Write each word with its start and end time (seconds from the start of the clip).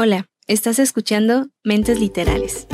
Hola, 0.00 0.28
estás 0.46 0.78
escuchando 0.78 1.48
Mentes 1.64 1.98
Literales. 1.98 2.68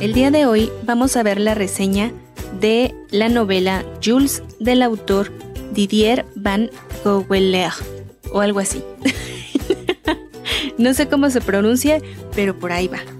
El 0.00 0.14
día 0.14 0.32
de 0.32 0.46
hoy 0.46 0.72
vamos 0.82 1.16
a 1.16 1.22
ver 1.22 1.38
la 1.38 1.54
reseña 1.54 2.10
de 2.60 2.92
la 3.12 3.28
novela 3.28 3.84
Jules 4.04 4.42
del 4.58 4.82
autor 4.82 5.30
Didier 5.70 6.26
Van 6.34 6.70
Gogelaar 7.04 7.74
o 8.32 8.40
algo 8.40 8.58
así. 8.58 8.82
no 10.76 10.92
sé 10.92 11.06
cómo 11.06 11.30
se 11.30 11.40
pronuncia, 11.40 12.00
pero 12.34 12.58
por 12.58 12.72
ahí 12.72 12.88
va. 12.88 13.15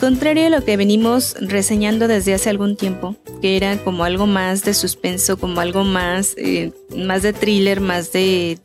Contrario 0.00 0.46
a 0.46 0.50
lo 0.50 0.62
que 0.62 0.76
venimos 0.76 1.36
reseñando 1.40 2.06
desde 2.06 2.34
hace 2.34 2.50
algún 2.50 2.76
tiempo, 2.76 3.16
que 3.40 3.56
era 3.56 3.78
como 3.78 4.04
algo 4.04 4.26
más 4.26 4.62
de 4.62 4.74
suspenso, 4.74 5.38
como 5.38 5.60
algo 5.60 5.84
más, 5.84 6.34
eh, 6.36 6.72
más 6.94 7.22
de 7.22 7.32
thriller, 7.32 7.80
más 7.80 8.12
de, 8.12 8.58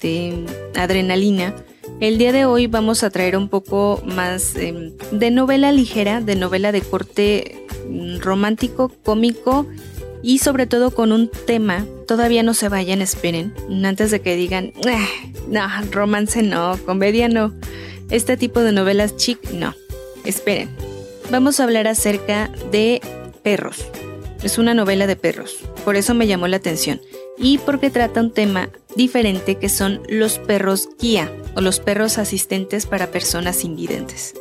adrenalina, 0.76 1.56
el 2.02 2.18
día 2.18 2.34
de 2.34 2.46
hoy 2.46 2.68
vamos 2.68 3.04
a 3.04 3.12
traer 3.12 3.38
un 3.38 3.48
poco 3.48 4.02
más 4.06 4.56
em, 4.56 4.92
de 5.12 5.32
novela 5.32 5.72
ligera, 5.72 6.20
de 6.20 6.36
novela 6.36 6.72
de 6.72 6.82
corte 6.82 7.66
mm, 7.88 8.18
romántico, 8.20 8.92
cómico 9.04 9.68
y 10.24 10.40
sobre 10.40 10.66
todo 10.68 10.92
con 10.92 11.12
un 11.12 11.30
tema. 11.46 11.86
Todavía 12.08 12.44
no 12.44 12.54
se 12.54 12.70
vayan, 12.70 13.02
esperen, 13.02 13.54
antes 13.86 14.12
de 14.12 14.20
que 14.20 14.36
digan, 14.36 14.74
ah, 14.86 15.08
no, 15.48 15.62
romance 15.92 16.44
no, 16.44 16.78
comedia 16.86 17.30
no. 17.30 17.54
Este 18.10 18.36
tipo 18.36 18.60
de 18.62 18.74
novelas 18.74 19.16
chic, 19.16 19.52
no. 19.52 19.74
Esperen, 20.26 20.70
vamos 21.32 21.60
a 21.60 21.64
hablar 21.64 21.88
acerca 21.88 22.52
de 22.72 23.02
perros. 23.42 23.86
Es 24.44 24.58
una 24.58 24.74
novela 24.74 25.08
de 25.08 25.16
perros, 25.16 25.58
por 25.86 25.96
eso 25.96 26.14
me 26.14 26.28
llamó 26.28 26.48
la 26.48 26.58
atención. 26.58 27.02
Y 27.38 27.58
porque 27.60 27.90
trata 27.90 28.20
un 28.20 28.32
tema 28.32 28.70
diferente 28.96 29.56
que 29.56 29.70
son 29.70 30.02
los 30.10 30.38
perros 30.38 30.90
guía 31.00 31.32
o 31.56 31.62
los 31.62 31.80
perros 31.80 32.18
asistentes 32.18 32.86
para 32.86 33.12
personas 33.12 33.64
invidentes. 33.64 34.34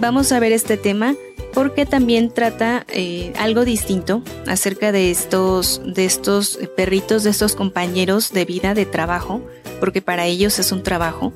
Vamos 0.00 0.30
a 0.30 0.38
ver 0.38 0.52
este 0.52 0.76
tema 0.76 1.16
porque 1.54 1.86
también 1.86 2.30
trata 2.30 2.84
eh, 2.88 3.32
algo 3.38 3.64
distinto 3.64 4.22
acerca 4.46 4.92
de 4.92 5.10
estos, 5.10 5.80
de 5.84 6.04
estos 6.04 6.58
perritos, 6.76 7.24
de 7.24 7.30
estos 7.30 7.56
compañeros 7.56 8.32
de 8.32 8.44
vida, 8.44 8.74
de 8.74 8.86
trabajo, 8.86 9.40
porque 9.80 10.02
para 10.02 10.26
ellos 10.26 10.58
es 10.58 10.70
un 10.70 10.82
trabajo. 10.82 11.32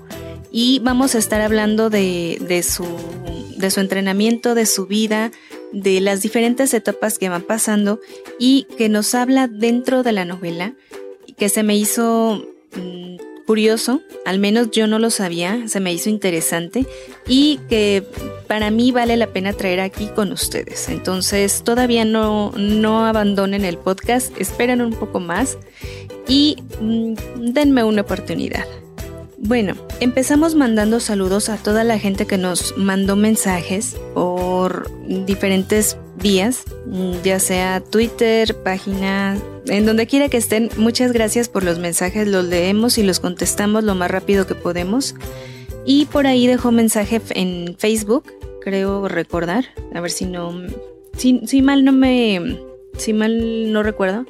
Y 0.50 0.80
vamos 0.80 1.14
a 1.14 1.18
estar 1.18 1.40
hablando 1.40 1.88
de, 1.88 2.38
de 2.46 2.62
su 2.62 2.84
de 3.62 3.70
su 3.70 3.80
entrenamiento, 3.80 4.54
de 4.54 4.66
su 4.66 4.86
vida, 4.86 5.30
de 5.72 6.02
las 6.02 6.20
diferentes 6.20 6.74
etapas 6.74 7.18
que 7.18 7.30
van 7.30 7.42
pasando 7.42 8.00
y 8.38 8.66
que 8.76 8.90
nos 8.90 9.14
habla 9.14 9.48
dentro 9.48 10.02
de 10.02 10.12
la 10.12 10.26
novela, 10.26 10.74
que 11.38 11.48
se 11.48 11.62
me 11.62 11.74
hizo 11.76 12.44
mm, 12.76 13.16
curioso, 13.46 14.02
al 14.24 14.38
menos 14.38 14.70
yo 14.70 14.86
no 14.86 14.98
lo 14.98 15.10
sabía, 15.10 15.66
se 15.68 15.80
me 15.80 15.92
hizo 15.92 16.10
interesante 16.10 16.86
y 17.26 17.58
que 17.68 18.04
para 18.46 18.70
mí 18.70 18.92
vale 18.92 19.16
la 19.16 19.28
pena 19.28 19.52
traer 19.52 19.80
aquí 19.80 20.06
con 20.08 20.32
ustedes. 20.32 20.88
Entonces 20.88 21.62
todavía 21.64 22.04
no, 22.04 22.52
no 22.56 23.06
abandonen 23.06 23.64
el 23.64 23.78
podcast, 23.78 24.38
esperen 24.38 24.82
un 24.82 24.92
poco 24.92 25.20
más 25.20 25.56
y 26.28 26.56
mm, 26.80 27.14
denme 27.52 27.84
una 27.84 28.02
oportunidad. 28.02 28.66
Bueno, 29.44 29.74
empezamos 29.98 30.54
mandando 30.54 31.00
saludos 31.00 31.48
a 31.48 31.56
toda 31.56 31.82
la 31.82 31.98
gente 31.98 32.28
que 32.28 32.38
nos 32.38 32.78
mandó 32.78 33.16
mensajes 33.16 33.96
por 34.14 34.88
diferentes 35.26 35.96
vías, 36.22 36.62
ya 37.24 37.40
sea 37.40 37.80
Twitter, 37.80 38.54
página, 38.62 39.36
en 39.66 39.84
donde 39.84 40.06
quiera 40.06 40.28
que 40.28 40.36
estén. 40.36 40.70
Muchas 40.76 41.10
gracias 41.10 41.48
por 41.48 41.64
los 41.64 41.80
mensajes, 41.80 42.28
los 42.28 42.44
leemos 42.44 42.98
y 42.98 43.02
los 43.02 43.18
contestamos 43.18 43.82
lo 43.82 43.96
más 43.96 44.12
rápido 44.12 44.46
que 44.46 44.54
podemos. 44.54 45.16
Y 45.84 46.06
por 46.06 46.28
ahí 46.28 46.46
dejó 46.46 46.70
mensaje 46.70 47.20
en 47.30 47.74
Facebook, 47.76 48.32
creo 48.60 49.08
recordar, 49.08 49.64
a 49.92 50.00
ver 50.00 50.12
si 50.12 50.24
no, 50.24 50.54
si, 51.16 51.62
mal 51.62 51.84
no 51.84 51.90
me, 51.90 52.60
si 52.96 53.12
mal 53.12 53.72
no 53.72 53.82
recuerdo. 53.82 54.24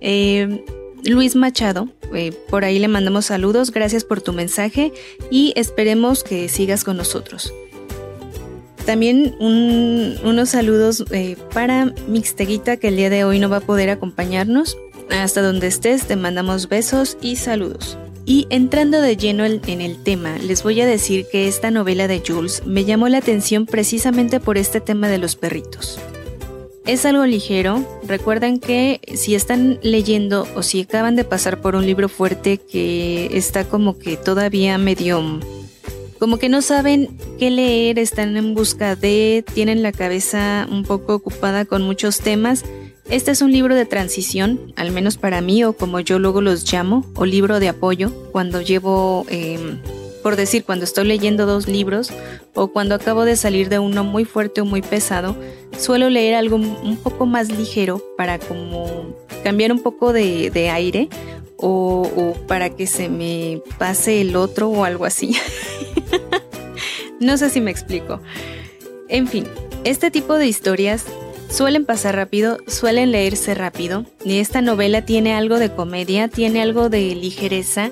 Eh, 0.00 0.64
Luis 1.04 1.36
Machado. 1.36 1.88
Eh, 2.14 2.32
por 2.48 2.64
ahí 2.64 2.78
le 2.78 2.88
mandamos 2.88 3.26
saludos, 3.26 3.70
gracias 3.70 4.04
por 4.04 4.20
tu 4.20 4.32
mensaje 4.32 4.92
y 5.30 5.52
esperemos 5.56 6.24
que 6.24 6.48
sigas 6.48 6.84
con 6.84 6.96
nosotros. 6.96 7.52
También 8.86 9.34
unos 9.40 10.48
saludos 10.48 11.04
eh, 11.10 11.36
para 11.52 11.92
Mixteguita 12.06 12.76
que 12.76 12.88
el 12.88 12.96
día 12.96 13.10
de 13.10 13.24
hoy 13.24 13.40
no 13.40 13.48
va 13.48 13.56
a 13.56 13.60
poder 13.60 13.90
acompañarnos. 13.90 14.76
Hasta 15.10 15.42
donde 15.42 15.66
estés 15.66 16.06
te 16.06 16.16
mandamos 16.16 16.68
besos 16.68 17.18
y 17.20 17.36
saludos. 17.36 17.98
Y 18.24 18.46
entrando 18.50 19.00
de 19.00 19.16
lleno 19.16 19.44
en 19.44 19.80
el 19.80 20.02
tema, 20.02 20.36
les 20.38 20.64
voy 20.64 20.80
a 20.80 20.86
decir 20.86 21.26
que 21.30 21.46
esta 21.46 21.70
novela 21.70 22.08
de 22.08 22.22
Jules 22.26 22.62
me 22.66 22.84
llamó 22.84 23.08
la 23.08 23.18
atención 23.18 23.66
precisamente 23.66 24.40
por 24.40 24.58
este 24.58 24.80
tema 24.80 25.08
de 25.08 25.18
los 25.18 25.36
perritos. 25.36 26.00
Es 26.86 27.04
algo 27.04 27.26
ligero. 27.26 27.84
Recuerden 28.06 28.60
que 28.60 29.00
si 29.16 29.34
están 29.34 29.80
leyendo 29.82 30.46
o 30.54 30.62
si 30.62 30.82
acaban 30.82 31.16
de 31.16 31.24
pasar 31.24 31.60
por 31.60 31.74
un 31.74 31.84
libro 31.84 32.08
fuerte 32.08 32.58
que 32.58 33.36
está 33.36 33.64
como 33.64 33.98
que 33.98 34.16
todavía 34.16 34.78
medio... 34.78 35.40
Como 36.20 36.38
que 36.38 36.48
no 36.48 36.62
saben 36.62 37.08
qué 37.38 37.50
leer, 37.50 37.98
están 37.98 38.36
en 38.38 38.54
busca 38.54 38.96
de, 38.96 39.44
tienen 39.52 39.82
la 39.82 39.92
cabeza 39.92 40.66
un 40.70 40.84
poco 40.84 41.14
ocupada 41.14 41.66
con 41.66 41.82
muchos 41.82 42.20
temas. 42.20 42.64
Este 43.10 43.32
es 43.32 43.42
un 43.42 43.52
libro 43.52 43.74
de 43.74 43.84
transición, 43.84 44.72
al 44.76 44.92
menos 44.92 45.18
para 45.18 45.42
mí, 45.42 45.62
o 45.64 45.74
como 45.74 46.00
yo 46.00 46.18
luego 46.18 46.40
los 46.40 46.72
llamo, 46.72 47.04
o 47.16 47.26
libro 47.26 47.60
de 47.60 47.68
apoyo, 47.68 48.12
cuando 48.32 48.62
llevo 48.62 49.26
em, 49.28 49.78
por 50.26 50.34
decir, 50.34 50.64
cuando 50.64 50.84
estoy 50.84 51.06
leyendo 51.06 51.46
dos 51.46 51.68
libros 51.68 52.12
o 52.52 52.72
cuando 52.72 52.96
acabo 52.96 53.24
de 53.24 53.36
salir 53.36 53.68
de 53.68 53.78
uno 53.78 54.02
muy 54.02 54.24
fuerte 54.24 54.60
o 54.60 54.64
muy 54.64 54.82
pesado, 54.82 55.36
suelo 55.78 56.10
leer 56.10 56.34
algo 56.34 56.56
un 56.56 56.96
poco 56.96 57.26
más 57.26 57.48
ligero 57.48 58.02
para 58.16 58.40
como 58.40 59.14
cambiar 59.44 59.70
un 59.70 59.78
poco 59.78 60.12
de, 60.12 60.68
aire 60.72 61.08
o, 61.58 62.10
o, 62.16 62.32
para 62.48 62.70
que 62.70 62.88
se 62.88 63.08
me 63.08 63.62
pase 63.78 64.20
el 64.20 64.34
otro 64.34 64.68
o 64.68 64.82
algo 64.82 65.04
así. 65.04 65.36
no 67.20 67.36
sé 67.36 67.48
si 67.48 67.60
me 67.60 67.70
explico. 67.70 68.20
En 69.08 69.28
fin, 69.28 69.46
este 69.84 70.10
tipo 70.10 70.34
de 70.34 70.48
historias 70.48 71.04
suelen 71.48 71.84
pasar 71.84 72.16
rápido, 72.16 72.58
suelen 72.66 73.12
leerse 73.12 73.54
rápido 73.54 74.04
esta 74.24 74.62
novela 74.62 75.04
tiene 75.04 75.34
algo 75.34 75.58
de 75.58 75.70
comedia, 75.70 76.28
tiene 76.28 76.62
algo 76.62 76.88
de 76.88 77.14
ligereza 77.14 77.90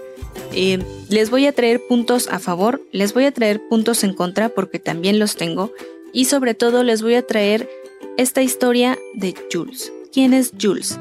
eh, 0.52 0.78
les 1.08 1.30
voy 1.30 1.46
a 1.46 1.52
traer 1.52 1.80
puntos 1.88 2.28
a 2.28 2.38
favor, 2.38 2.80
les 2.92 3.12
voy 3.12 3.24
a 3.24 3.32
traer 3.32 3.60
puntos 3.68 4.04
en 4.04 4.14
contra 4.14 4.48
porque 4.48 4.78
también 4.78 5.18
los 5.18 5.36
tengo 5.36 5.72
y 6.12 6.26
sobre 6.26 6.54
todo 6.54 6.82
les 6.84 7.02
voy 7.02 7.14
a 7.14 7.26
traer 7.26 7.68
esta 8.16 8.42
historia 8.42 8.98
de 9.14 9.34
Jules. 9.52 9.92
¿Quién 10.12 10.32
es 10.32 10.52
Jules? 10.60 10.98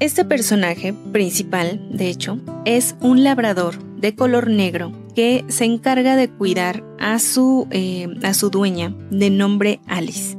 Este 0.00 0.24
personaje 0.24 0.92
principal, 1.12 1.80
de 1.96 2.08
hecho, 2.08 2.40
es 2.64 2.96
un 3.00 3.22
labrador 3.22 3.76
de 4.02 4.14
color 4.14 4.50
negro 4.50 4.92
que 5.14 5.44
se 5.48 5.64
encarga 5.64 6.16
de 6.16 6.28
cuidar 6.28 6.84
a 6.98 7.18
su, 7.18 7.68
eh, 7.70 8.08
a 8.22 8.34
su 8.34 8.50
dueña 8.50 8.94
de 9.10 9.30
nombre 9.30 9.80
Alice, 9.86 10.36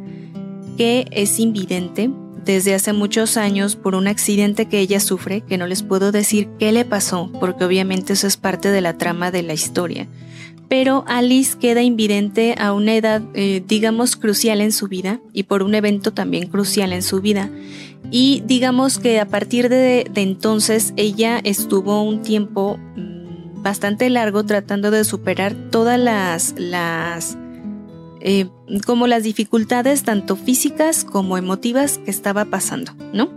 que 0.78 1.06
es 1.12 1.40
invidente 1.40 2.12
desde 2.44 2.76
hace 2.76 2.92
muchos 2.92 3.38
años 3.38 3.78
por 3.78 3.96
un 3.96 4.08
accidente 4.08 4.68
que 4.68 4.80
ella 4.80 5.00
sufre, 5.00 5.42
que 5.42 5.58
no 5.58 5.66
les 5.66 5.82
puedo 5.82 6.12
decir 6.12 6.50
qué 6.60 6.74
le 6.74 6.84
pasó, 6.84 7.32
porque 7.40 7.64
obviamente 7.64 8.14
eso 8.14 8.28
es 8.28 8.36
parte 8.36 8.70
de 8.70 8.82
la 8.82 8.98
trama 8.98 9.32
de 9.32 9.44
la 9.44 9.54
historia. 9.54 10.10
Pero 10.68 11.06
Alice 11.08 11.58
queda 11.58 11.84
invidente 11.84 12.56
a 12.58 12.74
una 12.74 12.96
edad, 12.96 13.22
eh, 13.34 13.64
digamos, 13.66 14.18
crucial 14.18 14.60
en 14.60 14.74
su 14.74 14.90
vida 14.90 15.22
y 15.32 15.44
por 15.44 15.64
un 15.64 15.76
evento 15.76 16.14
también 16.14 16.48
crucial 16.48 16.92
en 16.92 17.04
su 17.04 17.22
vida. 17.22 17.50
Y 18.12 18.44
digamos 18.46 19.00
que 19.00 19.22
a 19.22 19.28
partir 19.28 19.70
de, 19.70 20.06
de 20.12 20.22
entonces 20.22 20.94
ella 20.98 21.40
estuvo 21.44 22.02
un 22.02 22.22
tiempo 22.22 22.78
mm, 22.96 23.13
bastante 23.64 24.10
largo 24.10 24.44
tratando 24.44 24.92
de 24.92 25.06
superar 25.06 25.56
todas 25.72 26.00
las, 26.00 26.54
las 26.58 27.38
eh, 28.20 28.48
como 28.86 29.08
las 29.08 29.24
dificultades 29.24 30.04
tanto 30.04 30.36
físicas 30.36 31.06
como 31.06 31.38
emotivas 31.38 31.98
que 31.98 32.12
estaba 32.12 32.46
pasando, 32.46 32.94
¿no? 33.14 33.32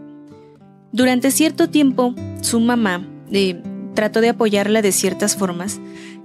Durante 0.93 1.31
cierto 1.31 1.71
tiempo, 1.71 2.15
su 2.41 2.59
mamá 2.61 3.07
eh, 3.31 3.63
trató 3.95 4.21
de 4.21 4.31
apoyarla 4.31 4.83
de 4.83 4.93
ciertas 4.93 5.37
formas 5.37 5.81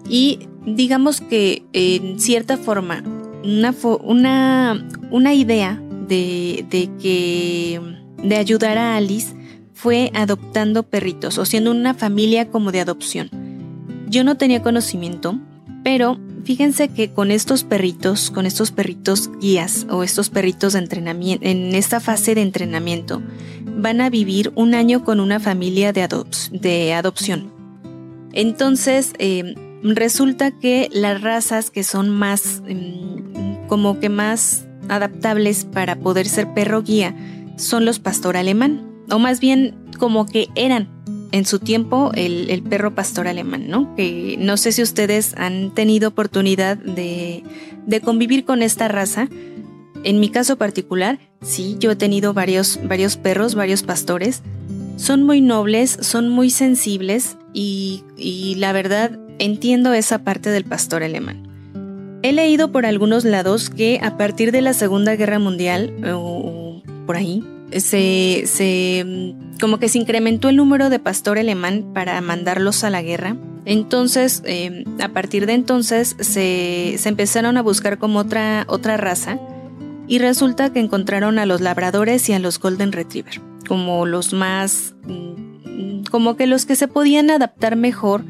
y 0.09 0.47
digamos 0.65 1.21
que 1.21 1.63
en 1.73 2.19
cierta 2.19 2.57
forma 2.57 3.03
una, 3.43 3.73
una, 4.03 4.87
una 5.11 5.33
idea 5.33 5.81
de, 6.07 6.65
de, 6.69 6.89
que 7.01 7.79
de 8.23 8.35
ayudar 8.35 8.77
a 8.77 8.95
Alice 8.95 9.35
fue 9.73 10.11
adoptando 10.13 10.83
perritos 10.83 11.37
o 11.37 11.45
siendo 11.45 11.71
una 11.71 11.93
familia 11.93 12.49
como 12.49 12.71
de 12.71 12.81
adopción. 12.81 13.50
Yo 14.11 14.25
no 14.25 14.35
tenía 14.35 14.61
conocimiento, 14.61 15.39
pero 15.83 16.19
fíjense 16.43 16.89
que 16.89 17.11
con 17.11 17.31
estos 17.31 17.63
perritos, 17.63 18.29
con 18.29 18.45
estos 18.45 18.71
perritos 18.71 19.31
guías 19.39 19.87
o 19.89 20.03
estos 20.03 20.29
perritos 20.29 20.73
de 20.73 20.79
entrenamiento, 20.79 21.47
en 21.47 21.73
esta 21.73 22.01
fase 22.01 22.35
de 22.35 22.41
entrenamiento, 22.41 23.21
van 23.77 24.01
a 24.01 24.09
vivir 24.09 24.51
un 24.55 24.75
año 24.75 25.05
con 25.05 25.21
una 25.21 25.39
familia 25.39 25.93
de, 25.93 26.93
adopción. 26.93 27.53
Entonces, 28.33 29.13
em, 29.17 29.55
resulta 29.81 30.51
que 30.51 30.89
las 30.91 31.21
razas 31.21 31.71
que 31.71 31.83
son 31.83 32.09
más, 32.09 32.61
em, 32.67 33.65
como 33.67 33.99
que 33.99 34.09
más 34.09 34.65
adaptables 34.89 35.63
para 35.63 35.95
poder 35.95 36.27
ser 36.27 36.53
perro 36.53 36.83
guía 36.83 37.15
son 37.55 37.85
los 37.85 37.99
pastor 37.99 38.35
alemán, 38.35 38.91
o 39.09 39.19
más 39.19 39.39
bien 39.39 39.73
como 39.97 40.25
que 40.25 40.49
eran 40.55 40.89
en 41.31 41.45
su 41.45 41.59
tiempo 41.59 42.11
el, 42.15 42.63
perro 42.63 42.93
pastor 42.93 43.27
alemán, 43.27 43.67
¿no? 43.67 43.95
Que 43.95 44.35
no 44.39 44.57
sé 44.57 44.71
si 44.71 44.81
ustedes 44.81 45.33
han 45.37 45.73
tenido 45.73 46.09
oportunidad 46.09 46.77
de, 46.77 47.43
de, 47.85 48.01
convivir 48.01 48.45
con 48.45 48.61
esta 48.61 48.87
raza. 48.87 49.29
En 50.03 50.19
mi 50.19 50.29
caso 50.29 50.57
particular, 50.57 51.19
sí, 51.41 51.75
yo 51.79 51.91
he 51.91 51.95
tenido 51.95 52.33
varios, 52.33 52.79
varios 52.83 53.17
perros, 53.17 53.55
varios 53.55 53.83
pastores. 53.83 54.41
Son 54.97 55.23
muy 55.23 55.41
nobles, 55.41 55.97
son 56.01 56.29
muy 56.29 56.49
sensibles 56.49 57.37
y, 57.53 58.03
y 58.17 58.55
la 58.55 58.73
verdad 58.73 59.19
entiendo 59.39 59.93
esa 59.93 60.23
parte 60.23 60.49
del 60.49 60.65
pastor 60.65 61.03
alemán. 61.03 61.47
He 62.23 62.33
leído 62.33 62.71
por 62.71 62.85
algunos 62.85 63.25
lados 63.25 63.69
que 63.71 63.99
a 64.03 64.15
partir 64.17 64.51
de 64.51 64.61
la 64.61 64.73
Segunda 64.73 65.15
Guerra 65.15 65.39
Mundial, 65.39 65.93
o 66.13 66.83
por 67.07 67.15
ahí, 67.15 67.43
se, 67.79 68.43
se, 68.45 69.35
como 69.59 69.79
que 69.79 69.89
se 69.89 69.99
incrementó 69.99 70.49
el 70.49 70.57
número 70.57 70.89
de 70.89 70.99
pastor 70.99 71.39
alemán 71.39 71.91
para 71.93 72.19
mandarlos 72.21 72.83
a 72.83 72.89
la 72.89 73.01
guerra. 73.01 73.35
Entonces, 73.65 74.41
em, 74.45 74.83
a 74.99 75.09
partir 75.09 75.45
de 75.45 75.53
entonces, 75.53 76.15
se, 76.19 76.95
se, 76.97 77.09
empezaron 77.09 77.57
a 77.57 77.61
buscar 77.61 77.97
como 77.97 78.19
otra, 78.19 78.65
otra 78.67 78.97
raza 78.97 79.39
y 80.07 80.19
resulta 80.19 80.73
que 80.73 80.79
encontraron 80.79 81.39
a 81.39 81.45
los 81.45 81.61
labradores 81.61 82.27
y 82.29 82.33
a 82.33 82.39
los 82.39 82.59
golden 82.59 82.91
retriever 82.91 83.39
como 83.67 84.05
los 84.05 84.33
más, 84.33 84.95
mm, 85.07 86.03
como 86.09 86.35
que 86.35 86.45
los 86.45 86.65
que 86.65 86.75
se 86.75 86.89
podían 86.89 87.29
adaptar 87.29 87.77
mejor 87.77 88.25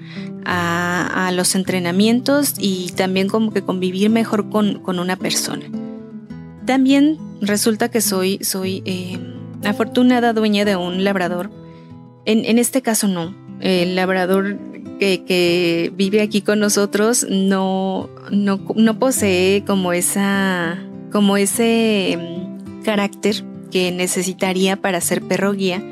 a, 0.45 1.27
a 1.27 1.31
los 1.31 1.55
entrenamientos 1.55 2.53
y 2.59 2.91
también 2.95 3.27
como 3.27 3.51
que 3.51 3.63
convivir 3.63 4.11
mejor 4.11 4.49
con, 4.49 4.79
con 4.83 4.99
una 4.99 5.15
persona. 5.15 5.65
También 6.65 7.17
resulta 7.41 7.89
que 7.89 8.01
soy, 8.01 8.37
soy 8.43 8.83
eh, 8.85 9.19
afortunada 9.63 10.33
dueña 10.33 10.65
de 10.65 10.75
un 10.75 11.03
labrador. 11.03 11.51
En, 12.25 12.59
este 12.59 12.81
caso 12.81 13.07
no. 13.07 13.35
El 13.59 13.95
labrador 13.95 14.57
que, 14.99 15.91
vive 15.95 16.21
aquí 16.21 16.41
con 16.41 16.59
nosotros 16.59 17.25
no, 17.29 18.09
no, 18.31 18.99
posee 18.99 19.63
como 19.65 19.93
esa. 19.93 20.77
como 21.11 21.37
ese 21.37 22.17
mm, 22.17 22.83
carácter 22.83 23.43
que 23.71 23.91
necesitaría 23.91 24.75
para 24.75 25.01
ser 25.01 25.21
perro 25.21 25.53
guía. 25.53 25.83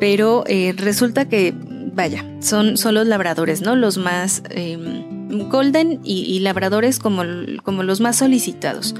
Pero 0.00 0.44
eh, 0.46 0.74
resulta 0.76 1.28
que, 1.28 1.54
vaya, 1.94 2.24
son, 2.40 2.76
son 2.76 2.94
los 2.94 3.06
labradores, 3.06 3.62
¿no? 3.62 3.76
Los 3.76 3.96
más. 3.98 4.42
Em, 4.50 5.14
golden 5.48 6.00
y, 6.04 6.38
labradores 6.40 6.98
como, 6.98 7.22
como 7.62 7.82
los 7.82 8.00
más 8.00 8.16
solicitados. 8.16 8.94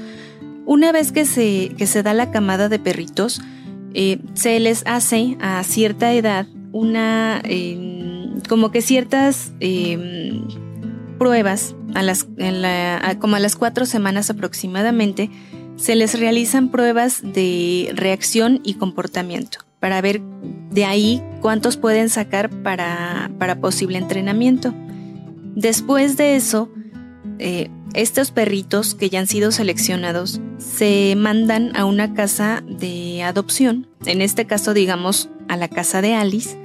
Una 0.65 0.91
vez 0.91 1.11
que 1.11 1.25
se, 1.25 1.75
se 1.85 2.03
da 2.03 2.13
la 2.13 2.31
camada 2.31 2.69
de 2.69 2.79
perritos, 2.79 3.41
eh, 3.97 4.19
se 4.33 4.59
les 4.59 4.85
hace 4.85 5.37
a 5.39 5.63
cierta 5.63 6.11
edad 6.11 6.47
una, 6.73 7.41
em, 7.45 8.41
como 8.49 8.69
que 8.69 8.81
ciertas 8.81 9.53
em, 9.61 10.45
pruebas, 11.17 11.75
a 11.93 12.03
las, 12.03 12.27
como 13.19 13.37
a 13.37 13.39
las 13.39 13.55
cuatro 13.55 13.85
semanas 13.85 14.29
aproximadamente, 14.29 15.29
se 15.77 15.95
les 15.95 16.19
realizan 16.19 16.71
pruebas 16.71 17.21
de 17.23 17.93
reacción 17.95 18.59
y 18.63 18.73
comportamiento 18.73 19.59
para 19.79 20.01
ver 20.01 20.21
de 20.71 20.83
ahí 20.83 21.23
cuántos 21.41 21.77
pueden 21.77 22.09
sacar 22.09 22.49
para, 22.49 23.31
para 23.39 23.61
posible 23.61 23.97
entrenamiento. 23.97 24.73
Después 25.55 26.17
de 26.17 26.35
eso, 26.35 26.69
eh, 27.39 27.69
estos 27.95 28.31
perritos 28.31 28.93
que 28.93 29.09
ya 29.09 29.19
han 29.19 29.27
sido 29.27 29.51
seleccionados 29.51 30.41
se 30.57 31.15
mandan 31.17 31.75
a 31.75 31.85
una 31.85 32.13
casa 32.13 32.61
de 32.67 33.23
adopción, 33.23 33.87
en 34.05 34.21
este 34.21 34.45
caso 34.45 34.73
digamos 34.73 35.29
a 35.47 35.55
la 35.55 35.69
casa 35.69 36.01
de 36.01 36.13
Alice, 36.13 36.57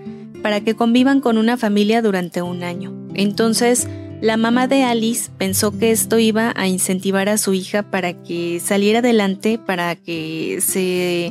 para 0.42 0.60
que 0.60 0.74
convivan 0.74 1.20
con 1.20 1.38
una 1.38 1.56
familia 1.56 2.02
durante 2.02 2.42
un 2.42 2.64
año. 2.64 2.92
Entonces, 3.14 3.86
la 4.20 4.36
mamá 4.36 4.66
de 4.66 4.82
Alice 4.82 5.30
pensó 5.38 5.76
que 5.78 5.92
esto 5.92 6.18
iba 6.18 6.52
a 6.56 6.66
incentivar 6.66 7.28
a 7.28 7.38
su 7.38 7.54
hija 7.54 7.82
para 7.82 8.12
que 8.12 8.60
saliera 8.60 8.98
adelante, 8.98 9.58
para 9.58 9.94
que 9.96 10.58
se 10.60 11.26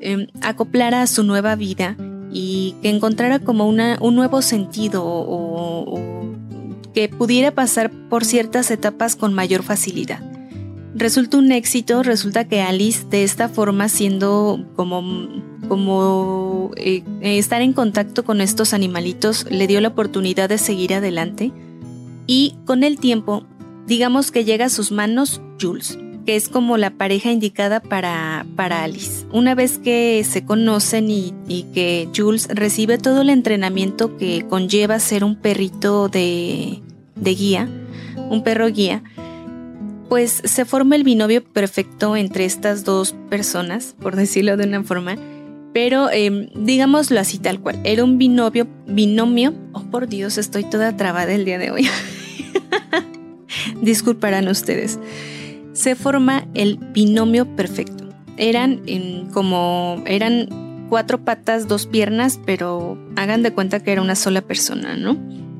em, 0.00 0.26
acoplara 0.40 1.02
a 1.02 1.06
su 1.06 1.22
nueva 1.22 1.54
vida 1.54 1.96
y 2.32 2.76
que 2.82 2.88
encontrara 2.88 3.38
como 3.38 3.68
una, 3.68 3.98
un 4.00 4.14
nuevo 4.14 4.42
sentido 4.42 5.04
o 5.04 6.17
que 6.94 7.08
pudiera 7.08 7.52
pasar 7.52 7.90
por 8.08 8.24
ciertas 8.24 8.70
etapas 8.70 9.16
con 9.16 9.34
mayor 9.34 9.62
facilidad. 9.62 10.20
Resulta 10.94 11.36
un 11.36 11.52
éxito, 11.52 12.02
resulta 12.02 12.48
que 12.48 12.60
Alice 12.60 13.06
de 13.08 13.22
esta 13.22 13.48
forma 13.48 13.88
siendo 13.88 14.66
como, 14.74 15.28
como 15.68 16.72
eh, 16.76 17.04
estar 17.20 17.62
en 17.62 17.72
contacto 17.72 18.24
con 18.24 18.40
estos 18.40 18.72
animalitos 18.72 19.46
le 19.50 19.66
dio 19.66 19.80
la 19.80 19.88
oportunidad 19.88 20.48
de 20.48 20.58
seguir 20.58 20.94
adelante 20.94 21.52
y 22.26 22.56
con 22.64 22.84
el 22.84 22.98
tiempo 22.98 23.44
digamos 23.86 24.32
que 24.32 24.44
llega 24.44 24.66
a 24.66 24.70
sus 24.70 24.90
manos 24.90 25.40
Jules, 25.60 25.98
que 26.28 26.36
es 26.36 26.50
como 26.50 26.76
la 26.76 26.90
pareja 26.90 27.32
indicada 27.32 27.80
para, 27.80 28.44
para 28.54 28.82
Alice. 28.82 29.24
Una 29.32 29.54
vez 29.54 29.78
que 29.78 30.22
se 30.28 30.44
conocen 30.44 31.10
y, 31.10 31.32
y, 31.48 31.62
que 31.72 32.06
Jules 32.14 32.48
recibe 32.50 32.98
todo 32.98 33.22
el 33.22 33.30
entrenamiento 33.30 34.18
que 34.18 34.44
conlleva 34.46 34.98
ser 34.98 35.24
un 35.24 35.36
perrito 35.36 36.10
de, 36.10 36.82
de 37.16 37.34
guía, 37.34 37.66
un 38.28 38.42
perro 38.42 38.66
guía, 38.66 39.02
pues 40.10 40.42
se 40.44 40.66
forma 40.66 40.96
el 40.96 41.04
binomio 41.04 41.42
perfecto 41.42 42.14
entre 42.14 42.44
estas 42.44 42.84
dos 42.84 43.14
personas, 43.30 43.96
por 43.98 44.14
decirlo 44.14 44.58
de 44.58 44.64
una 44.64 44.82
forma, 44.82 45.16
pero 45.72 46.10
em, 46.10 46.50
digámoslo 46.54 47.18
así 47.20 47.38
tal 47.38 47.58
cual, 47.58 47.80
era 47.84 48.04
un 48.04 48.18
binomio, 48.18 48.68
binomio, 48.86 49.54
oh 49.72 49.84
por 49.84 50.08
Dios, 50.08 50.36
estoy 50.36 50.64
toda 50.64 50.94
trabada 50.94 51.32
el 51.32 51.46
día 51.46 51.56
de 51.56 51.70
hoy. 51.70 51.88
Disculparán 53.80 54.46
ustedes. 54.48 54.98
Se 55.78 55.94
forma 55.94 56.44
el 56.54 56.76
binomio 56.92 57.54
perfecto. 57.54 58.08
Eran 58.36 58.80
como 59.32 60.02
eran 60.06 60.86
cuatro 60.88 61.24
patas, 61.24 61.68
dos 61.68 61.86
piernas, 61.86 62.40
pero 62.44 62.98
hagan 63.14 63.44
de 63.44 63.52
cuenta 63.52 63.78
que 63.78 63.92
era 63.92 64.02
una 64.02 64.16
sola 64.16 64.40
persona, 64.40 64.96
¿no? 64.96 65.16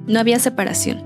No 0.08 0.18
había 0.18 0.40
separación. 0.40 1.04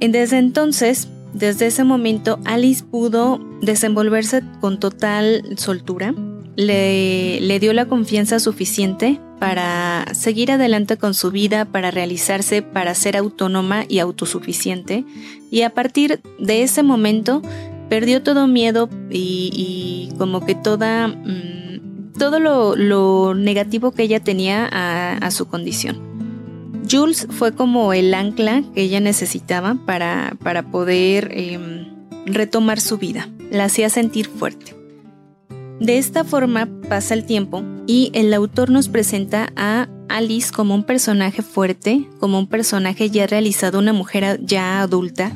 Desde 0.00 0.38
entonces, 0.38 1.08
desde 1.34 1.66
ese 1.66 1.84
momento, 1.84 2.40
Alice 2.46 2.82
pudo 2.82 3.40
desenvolverse 3.60 4.42
con 4.62 4.80
total 4.80 5.42
soltura, 5.58 6.14
le, 6.56 7.42
le, 7.42 7.60
dio 7.60 7.74
la 7.74 7.84
confianza 7.84 8.40
suficiente 8.40 9.20
para 9.38 10.06
seguir 10.14 10.50
adelante 10.50 10.96
con 10.96 11.12
su 11.12 11.30
vida, 11.30 11.66
para 11.66 11.90
realizarse, 11.90 12.62
para 12.62 12.94
ser 12.94 13.18
autónoma 13.18 13.84
y 13.86 13.98
autosuficiente. 13.98 15.04
Y 15.50 15.60
a 15.60 15.70
partir 15.70 16.20
de 16.38 16.62
ese 16.62 16.82
momento 16.82 17.42
perdió 17.88 18.22
todo 18.22 18.46
miedo 18.46 18.88
y, 19.10 20.12
como 20.18 20.44
que 20.44 20.54
toda, 20.54 21.08
mm, 21.08 22.12
todo 22.18 22.40
lo, 22.40 23.34
negativo 23.34 23.92
que 23.92 24.02
ella 24.02 24.20
tenía 24.20 24.66
a 24.66 25.30
su 25.30 25.46
condición. 25.48 26.08
Jules 26.90 27.26
fue 27.30 27.52
como 27.52 27.92
el 27.92 28.14
ancla 28.14 28.62
que 28.74 28.82
ella 28.82 29.00
necesitaba 29.00 29.76
para, 29.86 30.36
para 30.42 30.70
poder 30.70 31.30
em, 31.32 31.86
retomar 32.26 32.80
su 32.80 32.98
vida. 32.98 33.28
La 33.50 33.64
hacía 33.64 33.90
sentir 33.90 34.26
fuerte. 34.26 34.74
De 35.80 35.98
esta 35.98 36.24
forma 36.24 36.68
pasa 36.88 37.14
el 37.14 37.24
tiempo 37.24 37.62
y 37.86 38.10
el 38.14 38.32
autor 38.34 38.70
nos 38.70 38.88
presenta 38.88 39.52
a 39.56 39.88
Alice 40.08 40.50
como 40.50 40.74
un 40.74 40.84
personaje 40.84 41.42
fuerte, 41.42 42.08
como 42.18 42.38
un 42.38 42.48
personaje 42.48 43.10
ya 43.10 43.26
realizado, 43.26 43.78
una 43.78 43.92
mujer 43.92 44.40
ya 44.42 44.80
adulta, 44.80 45.32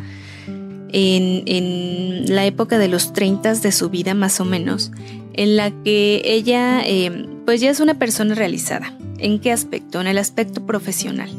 en, 0.93 2.35
la 2.35 2.47
época 2.47 2.79
de 2.79 2.89
los 2.89 3.13
30 3.13 3.55
de 3.55 3.73
su 3.73 3.91
vida 3.91 4.15
más 4.15 4.41
o 4.41 4.45
menos, 4.45 4.93
en 5.33 5.57
la 5.57 5.71
que 5.83 6.23
ella 6.25 6.83
em, 6.85 7.27
pues 7.45 7.61
ya 7.61 7.71
es 7.71 7.81
una 7.81 7.99
persona 7.99 8.35
realizada. 8.35 8.97
¿En 9.19 9.39
qué 9.39 9.53
aspecto? 9.53 10.01
En 10.01 10.07
el 10.07 10.19
aspecto 10.19 10.67
profesional. 10.67 11.31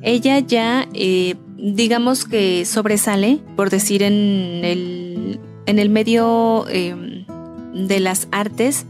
Ella 0.00 0.38
ya, 0.40 0.88
eh, 0.94 1.36
digamos 1.56 2.24
que 2.24 2.64
sobresale, 2.64 3.40
por 3.56 3.70
decir, 3.70 4.02
en 4.02 4.64
el, 4.64 5.40
en 5.66 5.78
el 5.78 5.88
medio 5.90 6.66
em, 6.68 7.24
de 7.86 8.00
las 8.00 8.28
artes, 8.32 8.86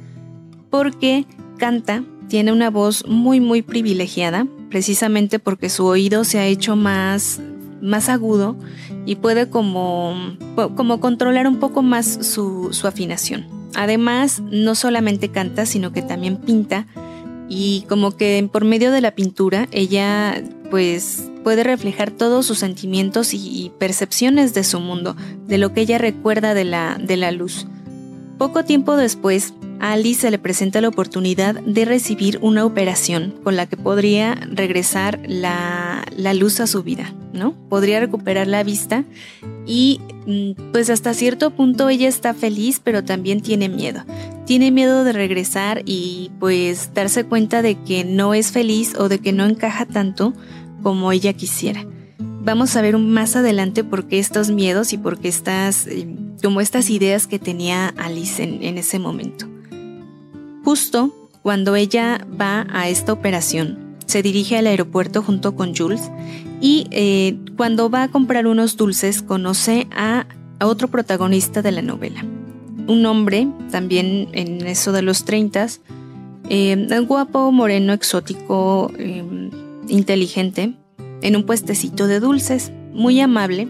porque 0.71 1.27
canta, 1.59 2.05
tiene 2.29 2.53
una 2.53 2.71
voz 2.71 3.07
muy, 3.07 3.41
muy 3.41 3.63
privilegiada, 3.63 4.47
precisamente 4.71 5.39
porque 5.39 5.69
su 5.69 5.85
oído 5.85 6.25
se 6.25 6.39
ha 6.39 6.47
hecho 6.47 6.77
más, 6.77 7.41
más 7.83 8.09
agudo 8.09 8.57
y 9.05 9.17
puede 9.17 9.51
como, 9.51 10.15
como 10.77 11.01
controlar 11.01 11.47
un 11.47 11.59
poco 11.59 11.83
más 11.83 12.07
su, 12.07 12.69
su 12.73 12.87
afinación. 12.87 13.47
Además, 13.75 14.41
no 14.51 14.75
solamente 14.75 15.31
canta, 15.31 15.67
sino 15.67 15.93
que 15.93 16.03
también 16.03 16.37
pinta 16.39 16.87
y 17.49 17.85
como 17.89 18.17
que 18.17 18.49
por 18.51 18.65
medio 18.65 18.91
de 18.93 19.03
la 19.03 19.11
pintura 19.15 19.69
ella 19.73 20.43
pues 20.71 21.31
puede 21.45 21.65
reflejar 21.65 22.11
todos 22.11 22.47
sus 22.47 22.59
sentimientos 22.59 23.35
y, 23.35 23.73
percepciones 23.79 24.55
de 24.55 24.65
su 24.65 24.81
mundo, 24.81 25.17
de 25.47 25.59
lo 25.59 25.75
que 25.75 25.83
ella 25.83 25.99
recuerda 25.99 26.55
de 26.55 26.65
la, 26.65 26.99
de 26.99 27.17
la 27.17 27.31
luz. 27.31 27.67
Poco 28.39 28.65
tiempo 28.65 28.97
después, 28.97 29.53
a 29.83 29.93
Alice 29.93 30.21
se 30.21 30.31
le 30.31 30.39
presenta 30.39 30.81
la 30.81 30.89
oportunidad 30.89 31.57
de 31.57 31.85
recibir 31.85 32.39
una 32.41 32.65
operación 32.65 33.35
con 33.43 33.57
la 33.57 33.67
que 33.67 33.77
podría 33.77 34.37
regresar 34.37 35.19
la, 35.27 36.05
la 36.17 36.35
luz 36.35 36.61
a 36.61 36.69
su 36.69 36.85
vida, 36.85 37.13
¿no? 37.33 37.57
Podría 37.69 37.99
recuperar 37.99 38.47
la 38.47 38.63
vista 38.63 39.05
y 39.67 40.01
mm, 40.27 40.71
pues 40.71 40.89
hasta 40.89 41.15
cierto 41.15 41.51
punto 41.51 41.89
ella 41.89 42.09
está 42.09 42.33
feliz, 42.33 42.81
pero 42.83 43.03
también 43.03 43.41
tiene 43.41 43.69
miedo. 43.69 44.05
Tiene 44.47 44.71
miedo 44.71 45.03
de 45.03 45.13
regresar 45.13 45.83
y 45.85 46.31
pues 46.39 46.95
darse 46.95 47.25
cuenta 47.25 47.61
de 47.61 47.75
que 47.75 48.05
no 48.05 48.35
es 48.35 48.53
feliz 48.53 48.95
o 48.97 49.09
de 49.09 49.19
que 49.19 49.33
no 49.33 49.47
encaja 49.47 49.85
tanto 49.85 50.33
como 50.85 51.11
ella 51.11 51.33
quisiera. 51.33 51.85
Vamos 52.45 52.77
a 52.77 52.83
ver 52.83 52.99
más 52.99 53.35
adelante 53.35 53.83
por 53.83 54.07
qué 54.07 54.21
estos 54.21 54.51
miedos 54.51 54.93
y 54.93 54.99
por 54.99 55.19
qué 55.19 55.27
estas, 55.27 55.89
eh, 55.89 56.07
como 56.41 56.61
estas 56.61 56.89
ideas 56.89 57.27
que 57.27 57.41
tenía 57.41 57.89
Alice 57.97 58.41
en, 58.41 58.79
ese 58.79 59.01
momento. 59.01 59.52
Justo 60.65 61.13
cuando 61.43 61.75
ella 61.75 62.27
va 62.41 62.67
a 62.71 62.89
esta 62.89 63.13
operación, 63.13 63.97
se 64.07 64.23
dirige 64.23 64.57
al 64.57 64.67
aeropuerto 64.67 65.23
junto 65.23 65.57
con 65.57 65.75
Jules 65.75 66.11
y 66.61 66.87
eh, 66.91 67.37
cuando 67.57 67.91
va 67.91 68.05
a 68.05 68.09
comprar 68.09 68.47
unos 68.47 68.77
dulces 68.77 69.23
conoce 69.23 69.89
a, 69.91 70.27
otro 70.61 70.87
protagonista 70.87 71.61
de 71.61 71.73
la 71.73 71.83
novela. 71.83 72.25
Un 72.87 73.05
hombre, 73.07 73.49
también 73.73 74.29
en 74.33 74.65
eso 74.65 74.93
de 74.93 75.03
los 75.03 75.25
30, 75.25 75.67
eh, 76.49 77.05
guapo, 77.09 77.51
moreno, 77.51 77.93
exótico, 77.93 78.93
inteligente, 79.89 80.75
en 81.21 81.35
un 81.35 81.43
puestecito 81.43 82.07
de 82.07 82.21
dulces, 82.21 82.71
muy 82.93 83.21
amable, 83.21 83.69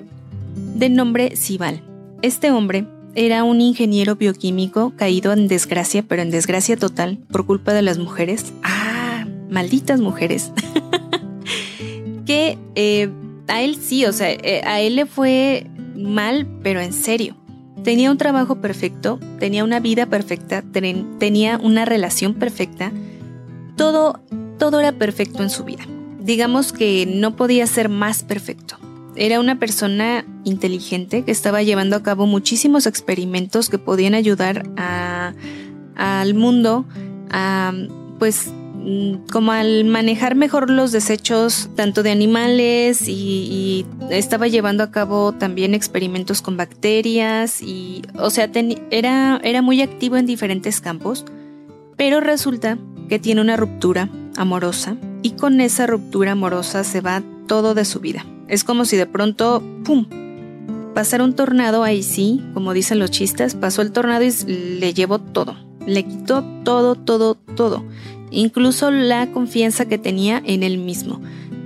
de 0.74 0.90
nombre 0.90 1.34
Sibal. 1.36 1.82
Este 2.20 2.50
hombre 2.50 2.86
era 3.14 3.44
un 3.44 3.60
ingeniero 3.60 4.16
bioquímico 4.16 4.92
caído 4.96 5.32
en 5.32 5.48
desgracia, 5.48 6.02
pero 6.02 6.22
en 6.22 6.30
desgracia 6.30 6.76
total, 6.76 7.18
por 7.30 7.46
culpa 7.46 7.72
de 7.72 7.82
las 7.82 7.98
mujeres. 7.98 8.52
Ah, 8.62 9.26
malditas 9.50 10.00
mujeres. 10.00 10.52
que 12.26 12.58
eh, 12.74 13.10
a 13.48 13.62
él 13.62 13.76
sí, 13.76 14.06
o 14.06 14.12
sea, 14.12 14.30
eh, 14.30 14.62
a 14.64 14.80
él 14.80 14.96
le 14.96 15.06
fue 15.06 15.66
mal, 15.96 16.46
pero 16.62 16.80
en 16.80 16.92
serio. 16.92 17.36
Tenía 17.84 18.10
un 18.10 18.18
trabajo 18.18 18.60
perfecto, 18.60 19.18
tenía 19.40 19.64
una 19.64 19.80
vida 19.80 20.06
perfecta, 20.06 20.62
tenía 21.18 21.58
una 21.58 21.84
relación 21.84 22.34
perfecta. 22.34 22.92
Todo, 23.76 24.20
todo 24.58 24.78
era 24.78 24.92
perfecto 24.92 25.42
en 25.42 25.50
su 25.50 25.64
vida 25.64 25.84
digamos 26.24 26.72
que 26.72 27.06
no 27.06 27.36
podía 27.36 27.66
ser 27.66 27.88
más 27.88 28.22
perfecto. 28.22 28.76
Era 29.14 29.40
una 29.40 29.58
persona 29.58 30.24
inteligente 30.44 31.24
que 31.24 31.32
estaba 31.32 31.62
llevando 31.62 31.96
a 31.96 32.02
cabo 32.02 32.26
muchísimos 32.26 32.86
experimentos 32.86 33.68
que 33.68 33.78
podían 33.78 34.14
ayudar 34.14 34.64
al 35.96 36.34
mundo 36.34 36.86
a, 37.30 37.72
pues, 38.18 38.50
mm, 38.74 39.28
como 39.30 39.52
al 39.52 39.84
manejar 39.84 40.34
mejor 40.34 40.70
los 40.70 40.92
desechos 40.92 41.68
tanto 41.76 42.02
de 42.02 42.10
animales 42.10 43.06
y, 43.06 43.86
estaba 44.10 44.46
llevando 44.46 44.82
a 44.82 44.90
cabo 44.90 45.32
también 45.32 45.74
experimentos 45.74 46.42
con 46.42 46.56
bacterias 46.56 47.62
y, 47.62 48.02
o 48.18 48.28
sea, 48.28 48.50
era, 48.90 49.40
era 49.42 49.62
muy 49.62 49.80
activo 49.80 50.16
en 50.16 50.26
diferentes 50.26 50.80
campos, 50.82 51.24
pero 51.96 52.20
resulta 52.20 52.78
que 53.08 53.18
tiene 53.18 53.40
una 53.40 53.56
ruptura 53.56 54.10
amorosa 54.36 54.96
y 55.22 55.30
con 55.30 55.60
esa 55.60 55.86
ruptura 55.86 56.32
amorosa 56.32 56.84
se 56.84 57.00
va 57.00 57.22
todo 57.46 57.74
de 57.74 57.84
su 57.84 58.00
vida. 58.00 58.26
Es 58.52 58.64
como 58.64 58.84
si 58.84 58.98
de 58.98 59.06
pronto, 59.06 59.62
¡pum! 59.82 60.06
Pasara 60.94 61.24
un 61.24 61.32
tornado 61.32 61.84
ahí 61.84 62.02
sí, 62.02 62.44
como 62.52 62.74
dicen 62.74 62.98
los 62.98 63.10
chistes, 63.10 63.54
pasó 63.54 63.80
el 63.80 63.92
tornado 63.92 64.24
y 64.24 64.30
le 64.78 64.92
llevó 64.92 65.18
todo. 65.18 65.56
Le 65.86 66.04
quitó 66.04 66.44
todo, 66.62 66.94
todo, 66.94 67.34
todo. 67.34 67.82
Incluso 68.30 68.90
la 68.90 69.32
confianza 69.32 69.86
que 69.86 69.96
tenía 69.96 70.42
en 70.44 70.62
él 70.62 70.76
mismo. 70.76 71.22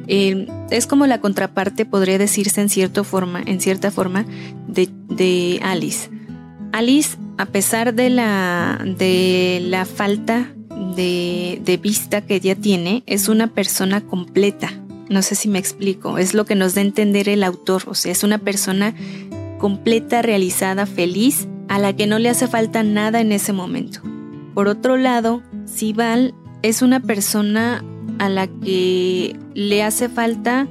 Eh, 0.07 0.47
es 0.71 0.87
como 0.87 1.09
la 1.09 1.21
contraparte, 1.21 1.87
podría 1.87 2.19
decirse 2.19 2.61
en 2.61 2.69
cierta 2.69 3.03
forma, 3.03 3.43
en 3.45 3.61
cierta 3.61 3.91
forma, 3.91 4.25
de, 4.69 4.89
de 5.09 5.59
Alice. 5.65 6.09
Alice, 6.71 7.19
a 7.37 7.47
pesar 7.47 7.95
de 7.95 8.11
la, 8.11 8.81
de 8.97 9.59
la 9.61 9.87
falta 9.87 10.55
de, 10.95 11.81
vista 11.83 12.21
que 12.21 12.37
ella 12.37 12.55
tiene 12.55 13.03
es 13.07 13.29
una 13.29 13.49
persona 13.49 14.03
completa. 14.03 14.71
No 15.09 15.23
sé 15.23 15.35
si 15.35 15.49
me 15.49 15.59
explico, 15.59 16.19
es 16.19 16.35
lo 16.35 16.45
que 16.45 16.55
nos 16.55 16.75
da 16.75 16.81
a 16.81 16.85
entender 16.85 17.29
el 17.29 17.45
autor, 17.45 17.85
o 17.87 17.95
sea, 17.95 18.13
es 18.13 18.25
una 18.25 18.39
persona 18.39 18.95
completa, 19.59 20.23
realizada, 20.23 20.87
feliz, 20.87 21.49
a 21.69 21.79
la 21.79 21.95
que 21.95 22.07
no 22.07 22.19
le 22.19 22.29
hace 22.29 22.49
falta 22.49 22.83
nada 22.83 23.21
en 23.21 23.33
ese 23.33 23.53
momento. 23.53 24.01
Por 24.55 24.69
otro 24.69 24.97
lado, 24.97 25.43
Sibal 25.65 26.35
es 26.63 26.83
una 26.83 27.01
persona 27.01 27.85
a 28.19 28.29
la 28.29 28.47
que 28.47 29.37
le 29.55 29.83
hace 29.83 30.09
falta 30.09 30.67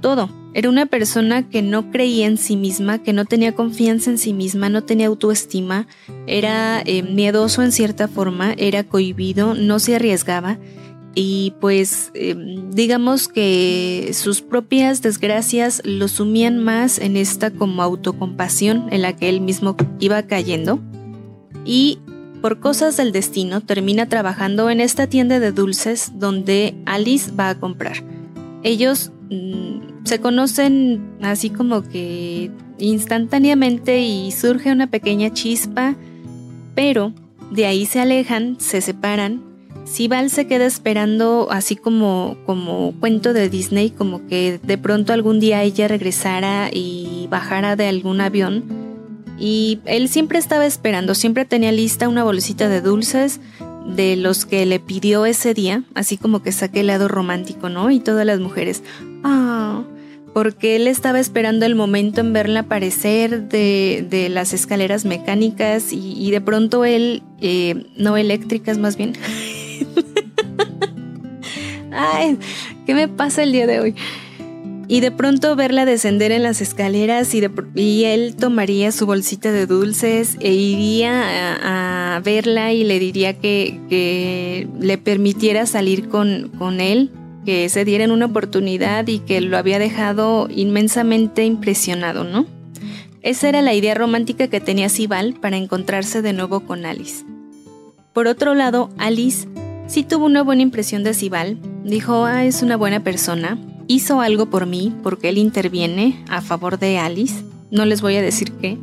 todo, 0.00 0.30
era 0.56 0.70
una 0.70 0.86
persona 0.86 1.50
que 1.50 1.60
no 1.60 1.90
creía 1.90 2.26
en 2.26 2.38
sí 2.38 2.56
misma, 2.56 3.02
que 3.02 3.12
no 3.12 3.26
tenía 3.26 3.54
confianza 3.54 4.08
en 4.10 4.16
sí 4.16 4.32
misma, 4.32 4.70
no 4.70 4.84
tenía 4.84 5.08
autoestima, 5.08 5.86
era 6.26 6.80
eh, 6.80 7.02
miedoso 7.02 7.62
en 7.62 7.72
cierta 7.72 8.08
forma, 8.08 8.54
era 8.56 8.84
cohibido, 8.84 9.52
no 9.52 9.78
se 9.78 9.96
arriesgaba 9.96 10.56
y 11.18 11.54
pues 11.60 12.10
eh, 12.12 12.36
digamos 12.72 13.26
que 13.26 14.10
sus 14.12 14.42
propias 14.42 15.00
desgracias 15.00 15.80
lo 15.82 16.08
sumían 16.08 16.62
más 16.62 16.98
en 16.98 17.16
esta 17.16 17.50
como 17.50 17.82
autocompasión 17.82 18.88
en 18.92 19.00
la 19.00 19.16
que 19.16 19.30
él 19.30 19.40
mismo 19.40 19.76
iba 19.98 20.22
cayendo 20.24 20.78
y 21.64 21.98
por 22.42 22.60
cosas 22.60 22.98
del 22.98 23.12
destino 23.12 23.62
termina 23.62 24.10
trabajando 24.10 24.68
en 24.68 24.82
esta 24.82 25.06
tienda 25.06 25.40
de 25.40 25.52
dulces 25.52 26.12
donde 26.16 26.74
Alice 26.84 27.32
va 27.32 27.48
a 27.48 27.58
comprar. 27.58 27.96
Ellos 28.62 29.10
mm, 29.30 30.04
se 30.04 30.20
conocen 30.20 31.16
así 31.22 31.48
como 31.48 31.82
que 31.82 32.50
instantáneamente 32.78 34.00
y 34.00 34.32
surge 34.32 34.70
una 34.70 34.88
pequeña 34.88 35.32
chispa, 35.32 35.96
pero 36.74 37.14
de 37.50 37.64
ahí 37.64 37.86
se 37.86 38.00
alejan, 38.00 38.60
se 38.60 38.82
separan. 38.82 39.55
Sibal 39.86 40.30
se 40.30 40.46
queda 40.46 40.66
esperando 40.66 41.48
así 41.50 41.76
como, 41.76 42.36
como 42.44 42.92
cuento 42.98 43.32
de 43.32 43.48
Disney, 43.48 43.90
como 43.90 44.26
que 44.26 44.58
de 44.62 44.78
pronto 44.78 45.12
algún 45.12 45.40
día 45.40 45.62
ella 45.62 45.88
regresara 45.88 46.68
y 46.72 47.28
bajara 47.30 47.76
de 47.76 47.88
algún 47.88 48.20
avión. 48.20 48.64
Y 49.38 49.80
él 49.84 50.08
siempre 50.08 50.38
estaba 50.38 50.66
esperando, 50.66 51.14
siempre 51.14 51.44
tenía 51.44 51.70
lista 51.70 52.08
una 52.08 52.24
bolsita 52.24 52.68
de 52.68 52.80
dulces, 52.80 53.40
de 53.86 54.16
los 54.16 54.44
que 54.46 54.66
le 54.66 54.80
pidió 54.80 55.26
ese 55.26 55.54
día, 55.54 55.84
así 55.94 56.16
como 56.16 56.42
que 56.42 56.50
saque 56.52 56.80
el 56.80 56.88
lado 56.88 57.06
romántico, 57.06 57.68
¿no? 57.68 57.90
Y 57.90 58.00
todas 58.00 58.26
las 58.26 58.40
mujeres, 58.40 58.82
ah, 59.22 59.84
porque 60.34 60.76
él 60.76 60.88
estaba 60.88 61.20
esperando 61.20 61.64
el 61.64 61.76
momento 61.76 62.20
en 62.20 62.32
verla 62.32 62.60
aparecer 62.60 63.48
de, 63.48 64.28
las 64.30 64.52
escaleras 64.52 65.04
mecánicas 65.04 65.92
y, 65.92 66.30
de 66.30 66.40
pronto 66.40 66.84
él, 66.84 67.22
eh, 67.40 67.86
no 67.96 68.16
eléctricas 68.16 68.78
más 68.78 68.96
bien. 68.96 69.14
Ay, 71.92 72.38
¿qué 72.84 72.94
me 72.94 73.08
pasa 73.08 73.42
el 73.42 73.52
día 73.52 73.66
de 73.66 73.80
hoy? 73.80 73.94
y 74.88 75.00
de 75.00 75.10
pronto 75.10 75.56
verla 75.56 75.84
descender 75.84 76.32
en 76.32 76.42
las 76.42 76.60
escaleras 76.60 77.34
y, 77.34 78.04
él 78.04 78.36
tomaría 78.36 78.92
su 78.92 79.06
bolsita 79.06 79.50
de 79.50 79.66
dulces 79.66 80.36
e 80.40 80.52
iría 80.52 82.16
a, 82.16 82.20
verla 82.20 82.72
y 82.72 82.84
le 82.84 82.98
diría 82.98 83.34
que, 83.34 84.68
le 84.80 84.98
permitiera 84.98 85.66
salir 85.66 86.08
con, 86.08 86.50
con, 86.58 86.80
él, 86.80 87.10
que 87.44 87.68
se 87.68 87.84
dieran 87.84 88.10
una 88.10 88.26
oportunidad 88.26 89.06
y 89.08 89.18
que 89.18 89.40
lo 89.40 89.58
había 89.58 89.78
dejado 89.78 90.48
inmensamente 90.50 91.44
impresionado, 91.44 92.24
¿no? 92.24 92.46
Esa 93.22 93.48
era 93.48 93.60
la 93.60 93.74
idea 93.74 93.94
romántica 93.94 94.48
que 94.48 94.60
tenía 94.60 94.88
Sibal 94.88 95.34
para 95.34 95.56
encontrarse 95.56 96.22
de 96.22 96.32
nuevo 96.32 96.60
con 96.60 96.86
Alice. 96.86 97.24
Por 98.12 98.28
otro 98.28 98.54
lado, 98.54 98.88
Alice 98.98 99.48
sí 99.86 100.02
tuvo 100.02 100.26
una 100.26 100.42
buena 100.42 100.62
impresión 100.62 101.04
de 101.04 101.14
Sibal, 101.14 101.58
dijo, 101.84 102.24
ah, 102.24 102.44
es 102.44 102.62
una 102.62 102.76
buena 102.76 103.02
persona, 103.02 103.58
hizo 103.88 104.20
algo 104.20 104.46
por 104.46 104.66
mí 104.66 104.94
porque 105.02 105.28
él 105.28 105.38
interviene 105.38 106.22
a 106.28 106.40
favor 106.40 106.78
de 106.78 106.98
Alice. 106.98 107.42
No 107.70 107.84
les 107.84 108.00
voy 108.00 108.16
a 108.16 108.22
decir 108.22 108.52
qué, 108.52 108.78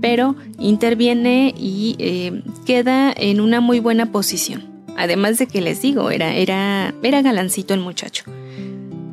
pero 0.00 0.36
interviene 0.58 1.54
y 1.56 1.96
eh, 1.98 2.42
queda 2.64 3.12
en 3.14 3.40
una 3.40 3.60
muy 3.60 3.80
buena 3.80 4.12
posición. 4.12 4.68
Además 4.96 5.38
de 5.38 5.46
que 5.46 5.60
les 5.60 5.82
digo, 5.82 6.10
era, 6.10 6.34
era, 6.34 6.94
era 7.02 7.22
galancito 7.22 7.74
el 7.74 7.80
muchacho. 7.80 8.24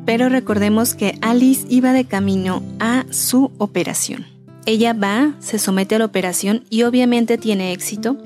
Pero 0.04 0.28
recordemos 0.28 0.94
que 0.94 1.18
Alice 1.20 1.66
iba 1.68 1.92
de 1.92 2.04
camino 2.04 2.62
a 2.78 3.04
su 3.10 3.50
operación. 3.58 4.26
Ella 4.66 4.92
va, 4.92 5.34
se 5.38 5.58
somete 5.58 5.94
a 5.94 5.98
la 5.98 6.04
operación 6.04 6.64
y 6.70 6.82
obviamente 6.82 7.38
tiene 7.38 7.72
éxito. 7.72 8.16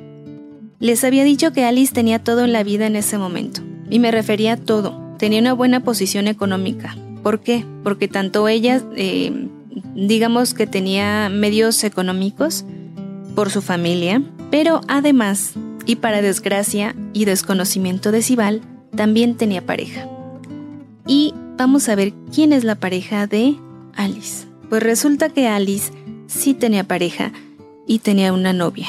Les 0.83 1.05
había 1.05 1.23
dicho 1.23 1.53
que 1.53 1.65
Alice 1.65 1.95
tenía 1.95 2.19
todo 2.19 2.45
en 2.45 2.53
la 2.53 2.65
vida 2.65 2.89
en 2.89 2.97
ese 2.97 3.17
momento. 3.17 3.61
Y 3.89 4.01
me 4.01 4.11
refería 4.11 4.55
a 4.55 4.57
todo. 4.57 5.15
Tenía 5.17 5.39
una 5.39 5.53
buena 5.53 5.85
posición 5.85 6.27
económica. 6.27 6.97
¿Por 7.23 7.39
qué? 7.39 7.65
Porque 7.85 8.09
tanto 8.09 8.49
ella, 8.49 8.83
eh, 8.97 9.47
digamos 9.95 10.55
que 10.55 10.67
tenía 10.67 11.29
medios 11.29 11.85
económicos 11.85 12.65
por 13.37 13.51
su 13.51 13.63
familia, 13.63 14.25
pero 14.51 14.81
además, 14.89 15.53
y 15.87 15.97
para 15.97 16.21
desgracia 16.21 16.97
y 17.13 17.27
desconocimiento 17.27 18.11
de 18.11 18.23
Sibal, 18.23 18.61
también 18.97 19.37
tenía 19.37 19.65
pareja. 19.65 20.09
Y 21.07 21.33
vamos 21.57 21.89
a 21.89 21.95
ver 21.95 22.13
quién 22.35 22.53
es 22.53 22.65
la 22.65 22.75
pareja 22.75 23.29
de 23.29 23.55
Alice. 23.95 24.49
Pues 24.69 24.83
resulta 24.83 25.29
que 25.29 25.47
Alice 25.47 25.93
sí 26.27 26.55
tenía 26.55 26.83
pareja 26.83 27.31
y 27.87 28.01
tenía 28.01 28.33
una 28.33 28.53
novia. 28.53 28.89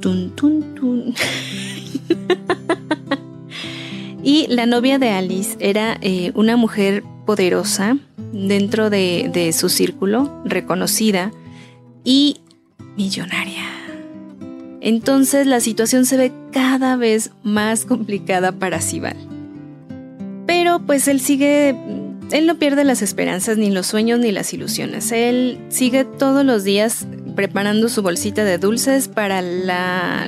Tun, 0.00 0.30
tun, 0.36 0.74
tun. 0.74 1.14
y 4.22 4.46
la 4.48 4.66
novia 4.66 4.98
de 4.98 5.10
Alice 5.10 5.56
era 5.58 5.98
eh, 6.00 6.32
una 6.34 6.56
mujer 6.56 7.02
poderosa 7.26 7.98
dentro 8.32 8.90
de, 8.90 9.30
de 9.32 9.52
su 9.52 9.68
círculo, 9.68 10.42
reconocida 10.44 11.32
y 12.04 12.40
millonaria. 12.96 13.64
Entonces 14.80 15.46
la 15.46 15.60
situación 15.60 16.06
se 16.06 16.16
ve 16.16 16.32
cada 16.52 16.96
vez 16.96 17.30
más 17.42 17.84
complicada 17.84 18.52
para 18.52 18.80
Sibal. 18.80 19.16
Pero 20.46 20.80
pues 20.80 21.08
él 21.08 21.20
sigue, 21.20 21.76
él 22.30 22.46
no 22.46 22.58
pierde 22.58 22.84
las 22.84 23.02
esperanzas, 23.02 23.58
ni 23.58 23.70
los 23.70 23.86
sueños, 23.86 24.18
ni 24.20 24.32
las 24.32 24.52
ilusiones. 24.54 25.12
Él 25.12 25.58
sigue 25.68 26.04
todos 26.04 26.44
los 26.44 26.64
días 26.64 27.06
preparando 27.38 27.88
su 27.88 28.02
bolsita 28.02 28.42
de 28.42 28.58
dulces 28.58 29.06
para 29.06 29.42
la, 29.42 30.26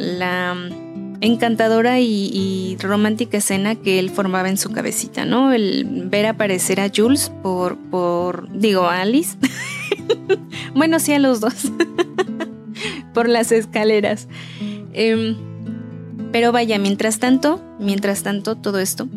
encantadora 1.21 1.99
y, 1.99 2.76
romántica 2.79 3.38
escena 3.38 3.75
que 3.75 3.99
él 3.99 4.11
formaba 4.11 4.49
en 4.49 4.57
su 4.57 4.71
cabecita, 4.71 5.25
¿no? 5.25 5.52
El 5.52 6.07
ver 6.09 6.26
aparecer 6.26 6.79
a 6.81 6.88
Jules 6.88 7.33
por, 7.43 7.76
por 7.76 8.49
digo, 8.57 8.83
a 8.83 9.00
Alice. 9.00 9.37
bueno, 10.76 11.00
sí, 11.00 11.12
a 11.12 11.19
los 11.19 11.40
dos. 11.40 11.73
por 13.12 13.29
las 13.29 13.50
escaleras. 13.50 14.29
Em, 14.93 15.37
pero 16.31 16.52
vaya, 16.52 16.79
mientras 16.79 17.19
tanto, 17.19 17.61
mientras 17.81 18.23
tanto, 18.23 18.55
todo 18.55 18.79
esto, 18.79 19.09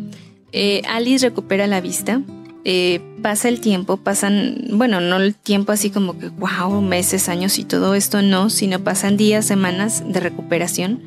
eh, 0.52 0.82
Alice 0.90 1.24
recupera 1.24 1.68
la 1.68 1.80
vista. 1.80 2.24
Eh, 2.66 3.02
pasa 3.22 3.50
el 3.50 3.60
tiempo, 3.60 3.98
pasan, 3.98 4.68
bueno, 4.72 5.02
no 5.02 5.18
el 5.18 5.36
tiempo 5.36 5.74
así 5.74 5.90
como 5.90 6.18
que, 6.18 6.30
wow, 6.30 6.82
meses, 6.82 7.28
años 7.28 7.60
y 7.60 7.66
todo 7.66 7.94
esto, 7.94 8.22
no, 8.22 8.50
sino 8.50 8.80
pasan 8.80 9.18
días, 9.18 9.46
semanas 9.46 10.04
de 10.08 10.20
recuperación. 10.22 11.02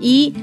Y 0.00 0.34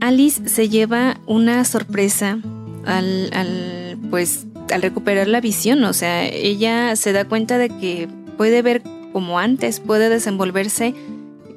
Alice 0.00 0.48
se 0.48 0.68
lleva 0.68 1.20
una 1.26 1.64
sorpresa 1.64 2.40
al, 2.86 3.30
al, 3.32 3.98
pues, 4.10 4.46
al 4.72 4.82
recuperar 4.82 5.28
la 5.28 5.40
visión, 5.40 5.84
o 5.84 5.92
sea, 5.92 6.26
ella 6.26 6.96
se 6.96 7.12
da 7.12 7.24
cuenta 7.24 7.58
de 7.58 7.68
que 7.68 8.08
puede 8.36 8.62
ver 8.62 8.82
como 9.12 9.38
antes, 9.38 9.80
puede 9.80 10.08
desenvolverse, 10.08 10.94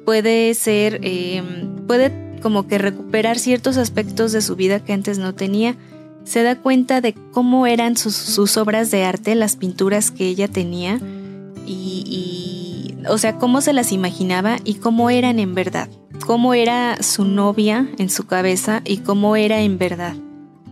puede 0.04 0.54
ser, 0.54 1.00
eh, 1.02 1.42
puede 1.86 2.38
como 2.40 2.68
que 2.68 2.78
recuperar 2.78 3.38
ciertos 3.38 3.78
aspectos 3.78 4.32
de 4.32 4.42
su 4.42 4.54
vida 4.54 4.84
que 4.84 4.92
antes 4.92 5.18
no 5.18 5.34
tenía 5.34 5.76
se 6.24 6.42
da 6.42 6.56
cuenta 6.56 7.00
de 7.00 7.14
cómo 7.32 7.66
eran 7.66 7.96
sus, 7.96 8.56
obras 8.56 8.90
de 8.90 9.04
arte, 9.04 9.34
las 9.34 9.56
pinturas 9.56 10.10
que 10.10 10.26
ella 10.26 10.48
tenía 10.48 10.98
y, 11.66 12.94
o 13.08 13.18
sea, 13.18 13.36
cómo 13.36 13.60
se 13.60 13.72
las 13.72 13.92
imaginaba 13.92 14.56
y 14.64 14.74
cómo 14.74 15.10
eran 15.10 15.38
en 15.38 15.54
verdad, 15.54 15.88
cómo 16.26 16.54
era 16.54 17.02
su 17.02 17.24
novia 17.24 17.88
en 17.98 18.10
su 18.10 18.26
cabeza 18.26 18.80
y 18.84 18.98
cómo 18.98 19.36
era 19.36 19.60
en 19.60 19.78
verdad. 19.78 20.16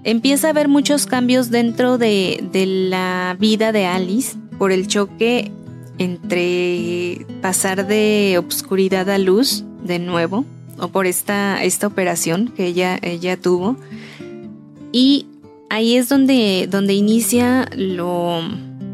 Empieza 0.05 0.49
a 0.49 0.51
haber 0.51 0.69
muchos 0.69 1.07
cambios 1.07 1.51
dentro 1.51 1.97
de, 1.97 2.43
de 2.51 2.67
la 2.67 3.37
vida 3.39 3.71
de 3.71 3.87
Alice 3.87 4.37
por 4.59 4.73
el 4.73 4.89
choque 4.89 5.53
entre 5.99 7.27
pasar 7.41 7.87
de 7.87 8.37
obscuridad 8.39 9.09
a 9.11 9.19
luz 9.19 9.65
de 9.85 9.99
nuevo 9.99 10.45
o 10.79 10.89
por 10.89 11.07
esta, 11.07 11.63
esta 11.63 11.87
operación 11.87 12.53
que 12.57 12.67
ella, 12.67 12.99
ella 13.03 13.37
tuvo 13.37 13.77
y 14.91 15.27
ahí 15.73 15.97
es 15.97 16.11
donde, 16.11 16.69
donde 16.71 16.93
inicia 16.93 17.67
lo, 17.75 18.43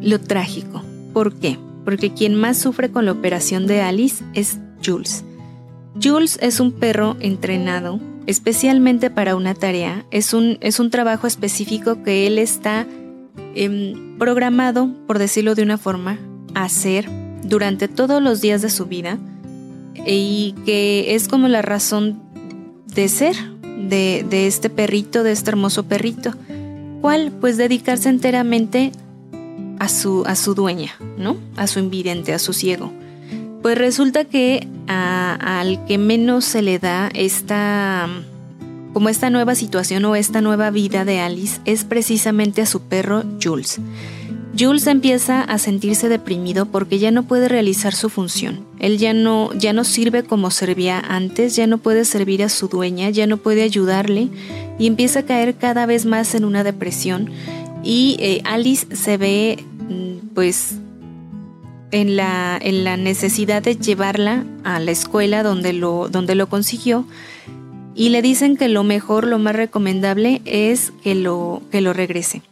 lo 0.01 0.21
trágico. 0.21 0.85
¿Por 1.13 1.35
qué? 1.35 1.59
Porque 1.85 2.15
quien 2.15 2.37
más 2.37 2.57
sufre 2.57 2.93
con 2.93 3.05
la 3.05 3.11
operación 3.11 3.67
de 3.67 3.83
Alice 3.83 4.25
es 4.33 4.61
Jules. 4.85 5.25
Jules 6.01 6.39
es 6.41 6.61
un 6.61 6.71
perro 6.71 7.17
entrenado 7.19 7.99
especialmente 8.27 9.11
para 9.11 9.35
una 9.35 9.55
tarea. 9.55 10.07
Es 10.13 10.33
un, 10.33 10.59
es 10.61 10.79
un 10.79 10.91
trabajo 10.91 11.27
específico 11.27 12.05
que 12.05 12.29
él 12.29 12.39
está 12.39 12.87
em, 13.57 14.17
programado, 14.17 14.89
por 15.09 15.19
decirlo 15.19 15.57
de 15.57 15.65
una 15.65 15.79
forma, 15.79 16.21
a 16.55 16.65
hacer 16.65 17.11
durante 17.43 17.89
todos 17.89 18.23
los 18.23 18.41
días 18.41 18.63
de 18.63 18.71
su 18.71 18.87
vida 18.87 19.19
y 20.07 20.55
que 20.65 21.17
es 21.17 21.27
como 21.27 21.49
la 21.49 21.63
razón 21.63 22.23
de 22.87 23.09
ser 23.09 23.35
de, 23.89 24.25
de 24.31 24.47
este 24.47 24.71
perrito, 24.71 25.25
de 25.25 25.33
este 25.33 25.51
hermoso 25.51 25.87
perrito. 25.87 26.35
¿Cuál? 27.01 27.33
Pues 27.33 27.57
dedicarse 27.57 28.09
enteramente 28.09 28.93
a 29.79 29.89
su, 29.89 30.25
a 30.27 30.35
su 30.35 30.55
dueña, 30.55 30.93
¿no? 31.17 31.37
A 31.57 31.67
su 31.67 31.79
invidente, 31.79 32.33
a 32.33 32.39
su 32.39 32.53
ciego. 32.53 32.93
Pues 33.63 33.77
resulta 33.79 34.25
que 34.25 34.67
al 34.89 35.85
que 35.85 35.99
menos 35.99 36.45
se 36.45 36.63
le 36.63 36.79
da 36.79 37.09
esta, 37.15 38.09
como 38.93 39.09
esta 39.09 39.31
nueva 39.31 39.55
situación 39.55 40.05
o 40.05 40.17
esta 40.17 40.41
nueva 40.41 40.71
vida 40.71 41.05
de 41.05 41.21
Alice 41.21 41.61
es 41.65 41.85
precisamente 41.85 42.63
a 42.63 42.67
su 42.67 42.83
perro 42.83 43.25
Jules. 43.43 43.81
Jules 44.59 44.89
empieza 44.89 45.43
a 45.43 45.59
sentirse 45.59 46.09
deprimido 46.09 46.67
porque 46.67 46.99
ya 46.99 47.11
no 47.13 47.23
puede 47.23 47.49
realizar 47.49 47.95
su 47.95 48.09
función. 48.09 48.67
Él 48.81 48.99
ya 48.99 49.15
no, 49.15 49.53
ya 49.55 49.73
no 49.73 49.85
sirve 49.85 50.25
como 50.25 50.51
servía 50.51 50.99
antes, 50.99 51.55
ya 51.55 51.67
no 51.69 51.79
puede 51.79 52.05
servir 52.05 52.43
a 52.43 52.49
su 52.49 52.67
dueña, 52.67 53.11
ya 53.11 53.27
no 53.29 53.37
puede 53.37 53.63
ayudarle 53.63 54.29
y 54.79 54.87
empieza 54.89 55.21
a 55.21 55.27
caer 55.27 55.55
cada 55.55 55.87
vez 55.87 56.07
más 56.07 56.35
en 56.35 56.45
una 56.45 56.65
depresión. 56.65 57.31
Y 57.85 58.17
eh, 58.19 58.41
Alice 58.45 58.97
se 58.97 59.17
ve 59.17 59.65
mm, 59.89 60.35
pues 60.35 60.77
en 61.93 62.17
la, 62.17 62.59
en 62.61 62.83
la 62.83 62.97
necesidad 62.97 63.63
de 63.63 63.77
llevarla 63.77 64.45
a 64.65 64.81
la 64.81 64.91
escuela 64.91 65.45
donde 65.45 65.73
lo, 65.73 66.09
donde 66.09 66.35
lo 66.35 66.49
consiguió 66.49 67.07
y 67.95 68.09
le 68.09 68.23
dicen 68.23 68.57
que 68.57 68.69
lo 68.69 68.83
mejor, 68.83 69.27
lo 69.27 69.39
más 69.39 69.55
recomendable 69.55 70.43
es 70.45 70.93
que 71.03 71.15
lo, 71.15 71.63
que 71.71 71.81
lo 71.81 71.93
regrese 71.93 72.43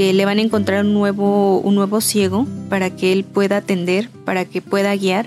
que 0.00 0.14
le 0.14 0.24
van 0.24 0.38
a 0.38 0.40
encontrar 0.40 0.86
un 0.86 0.94
nuevo, 0.94 1.58
un 1.58 1.74
nuevo 1.74 2.00
ciego 2.00 2.46
para 2.70 2.88
que 2.88 3.12
él 3.12 3.22
pueda 3.22 3.58
atender, 3.58 4.08
para 4.24 4.46
que 4.46 4.62
pueda 4.62 4.96
guiar 4.96 5.26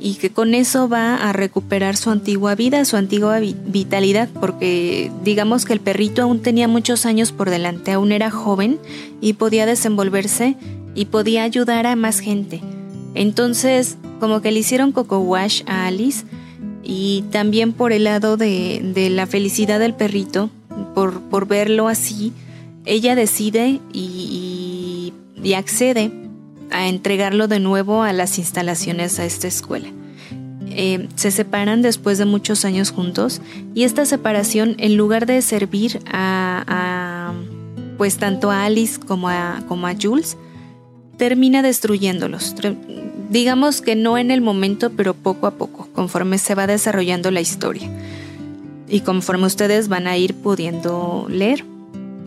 y 0.00 0.14
que 0.14 0.30
con 0.30 0.52
eso 0.52 0.88
va 0.88 1.14
a 1.14 1.32
recuperar 1.32 1.96
su 1.96 2.10
antigua 2.10 2.56
vida, 2.56 2.84
su 2.84 2.96
antigua 2.96 3.38
vitalidad, 3.38 4.28
porque 4.40 5.12
digamos 5.22 5.64
que 5.64 5.74
el 5.74 5.78
perrito 5.78 6.22
aún 6.22 6.42
tenía 6.42 6.66
muchos 6.66 7.06
años 7.06 7.30
por 7.30 7.50
delante, 7.50 7.92
aún 7.92 8.10
era 8.10 8.32
joven 8.32 8.80
y 9.20 9.34
podía 9.34 9.64
desenvolverse 9.64 10.56
y 10.96 11.04
podía 11.04 11.44
ayudar 11.44 11.86
a 11.86 11.94
más 11.94 12.18
gente. 12.18 12.60
Entonces, 13.14 13.96
como 14.18 14.42
que 14.42 14.50
le 14.50 14.58
hicieron 14.58 14.90
coco 14.90 15.20
wash 15.20 15.62
a 15.66 15.86
Alice 15.86 16.24
y 16.82 17.22
también 17.30 17.72
por 17.72 17.92
el 17.92 18.02
lado 18.02 18.36
de, 18.36 18.80
de 18.92 19.08
la 19.08 19.28
felicidad 19.28 19.78
del 19.78 19.94
perrito, 19.94 20.50
por, 20.96 21.20
por 21.20 21.46
verlo 21.46 21.86
así, 21.86 22.32
ella 22.84 23.14
decide 23.14 23.80
y, 23.92 25.12
accede 25.56 26.12
a 26.70 26.86
entregarlo 26.86 27.48
de 27.48 27.58
nuevo 27.58 28.02
a 28.02 28.12
las 28.12 28.38
instalaciones 28.38 29.18
a 29.18 29.24
esta 29.24 29.48
escuela. 29.48 29.88
Eh, 30.68 31.08
se 31.16 31.32
separan 31.32 31.82
después 31.82 32.18
de 32.18 32.24
muchos 32.24 32.64
años 32.64 32.92
juntos 32.92 33.42
y 33.74 33.82
esta 33.82 34.06
separación 34.06 34.76
en 34.78 34.96
lugar 34.96 35.26
de 35.26 35.42
servir 35.42 36.00
a, 36.06 37.32
pues 37.98 38.18
tanto 38.18 38.50
a 38.52 38.64
Alice 38.64 39.00
como 39.00 39.28
a, 39.28 39.64
como 39.66 39.88
a 39.88 39.94
Jules 40.00 40.36
termina 41.16 41.62
destruyéndolos. 41.62 42.54
Digamos 43.28 43.80
que 43.80 43.96
no 43.96 44.16
en 44.16 44.30
el 44.30 44.40
momento 44.40 44.90
pero 44.90 45.14
poco 45.14 45.48
a 45.48 45.52
poco 45.52 45.88
conforme 45.92 46.38
se 46.38 46.54
va 46.54 46.68
desarrollando 46.68 47.32
la 47.32 47.40
historia. 47.40 47.90
Y 48.88 49.00
conforme 49.00 49.46
ustedes 49.46 49.88
van 49.88 50.06
a 50.06 50.16
ir 50.16 50.34
pudiendo 50.34 51.26
leer 51.28 51.64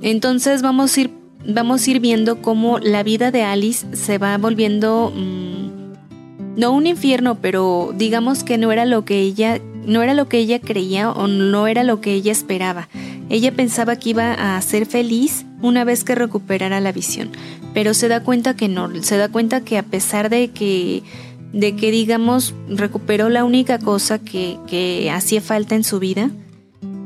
entonces 0.03 0.61
vamos 0.61 0.95
a 0.97 1.01
ir, 1.01 1.09
vamos 1.47 1.87
a 1.87 1.91
ir 1.91 1.99
viendo 1.99 2.41
cómo 2.41 2.77
la 2.79 3.03
vida 3.03 3.31
de 3.31 3.43
Alice 3.43 3.95
se 3.95 4.17
va 4.17 4.37
volviendo 4.37 5.11
mm, 5.15 6.59
no 6.59 6.71
un 6.71 6.85
infierno, 6.85 7.39
pero 7.41 7.93
digamos 7.97 8.43
que 8.43 8.57
no 8.57 8.71
era 8.71 8.85
lo 8.85 9.05
que 9.05 9.19
ella 9.21 9.59
no 9.85 10.01
era 10.01 10.13
lo 10.13 10.29
que 10.29 10.37
ella 10.37 10.59
creía 10.59 11.11
o 11.11 11.27
no 11.27 11.67
era 11.67 11.83
lo 11.83 11.99
que 11.99 12.13
ella 12.13 12.31
esperaba. 12.31 12.87
Ella 13.29 13.51
pensaba 13.51 13.97
que 13.97 14.11
iba 14.11 14.55
a 14.55 14.61
ser 14.61 14.85
feliz 14.85 15.45
una 15.61 15.83
vez 15.83 16.03
que 16.03 16.15
recuperara 16.15 16.79
la 16.79 16.91
visión. 16.91 17.31
Pero 17.73 17.93
se 17.93 18.07
da 18.07 18.23
cuenta 18.23 18.55
que 18.55 18.67
no, 18.67 18.89
se 19.03 19.17
da 19.17 19.29
cuenta 19.29 19.61
que 19.61 19.77
a 19.77 19.83
pesar 19.83 20.29
de 20.29 20.51
que, 20.51 21.03
de 21.51 21.75
que 21.75 21.91
digamos, 21.91 22.53
recuperó 22.69 23.29
la 23.29 23.43
única 23.43 23.79
cosa 23.79 24.19
que, 24.19 24.57
que 24.67 25.09
hacía 25.11 25.41
falta 25.41 25.75
en 25.75 25.83
su 25.83 25.99
vida, 25.99 26.29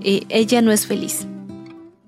eh, 0.03 0.23
ella 0.29 0.61
no 0.61 0.71
es 0.71 0.85
feliz. 0.85 1.25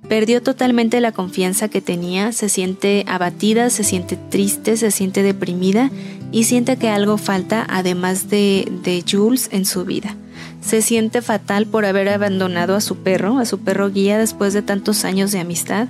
Perdió 0.09 0.41
totalmente 0.41 0.99
la 1.01 1.11
confianza 1.11 1.69
que 1.69 1.81
tenía, 1.81 2.31
se 2.31 2.49
siente 2.49 3.05
abatida, 3.07 3.69
se 3.69 3.83
siente 3.83 4.17
triste, 4.17 4.75
se 4.75 4.89
siente 4.89 5.21
deprimida 5.21 5.91
y 6.31 6.45
siente 6.45 6.77
que 6.77 6.89
algo 6.89 7.19
falta 7.19 7.65
además 7.69 8.27
de, 8.27 8.71
de 8.83 9.03
Jules 9.07 9.49
en 9.51 9.65
su 9.65 9.85
vida. 9.85 10.15
Se 10.61 10.81
siente 10.81 11.21
fatal 11.21 11.67
por 11.67 11.85
haber 11.85 12.09
abandonado 12.09 12.75
a 12.75 12.81
su 12.81 12.97
perro, 12.97 13.37
a 13.37 13.45
su 13.45 13.59
perro 13.59 13.91
guía 13.91 14.17
después 14.17 14.53
de 14.53 14.63
tantos 14.63 15.05
años 15.05 15.31
de 15.31 15.41
amistad 15.41 15.89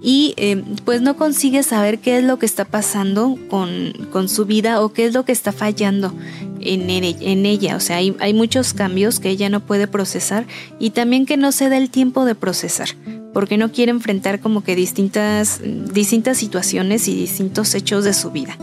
y 0.00 0.34
eh, 0.36 0.62
pues 0.84 1.02
no 1.02 1.16
consigue 1.16 1.64
saber 1.64 1.98
qué 1.98 2.18
es 2.18 2.24
lo 2.24 2.38
que 2.38 2.46
está 2.46 2.64
pasando 2.64 3.36
con, 3.50 3.92
con, 4.12 4.28
su 4.28 4.44
vida 4.44 4.80
o 4.80 4.92
qué 4.92 5.06
es 5.06 5.14
lo 5.14 5.24
que 5.24 5.32
está 5.32 5.50
fallando 5.50 6.14
en, 6.60 6.88
en 6.88 7.46
ella. 7.46 7.74
O 7.74 7.80
sea, 7.80 7.96
hay, 7.96 8.14
hay, 8.20 8.32
muchos 8.32 8.74
cambios 8.74 9.18
que 9.18 9.30
ella 9.30 9.48
no 9.48 9.58
puede 9.58 9.88
procesar 9.88 10.46
y 10.78 10.90
también 10.90 11.26
que 11.26 11.36
no 11.36 11.50
se 11.50 11.68
da 11.68 11.76
el 11.76 11.90
tiempo 11.90 12.24
de 12.24 12.36
procesar 12.36 12.90
porque 13.36 13.58
no 13.58 13.70
quiere 13.70 13.90
enfrentar 13.90 14.40
como 14.40 14.64
que 14.64 14.74
distintas, 14.74 15.60
distintas 15.92 16.38
situaciones 16.38 17.06
y 17.06 17.14
distintos 17.14 17.74
hechos 17.74 18.02
de 18.02 18.14
su 18.14 18.30
vida 18.30 18.56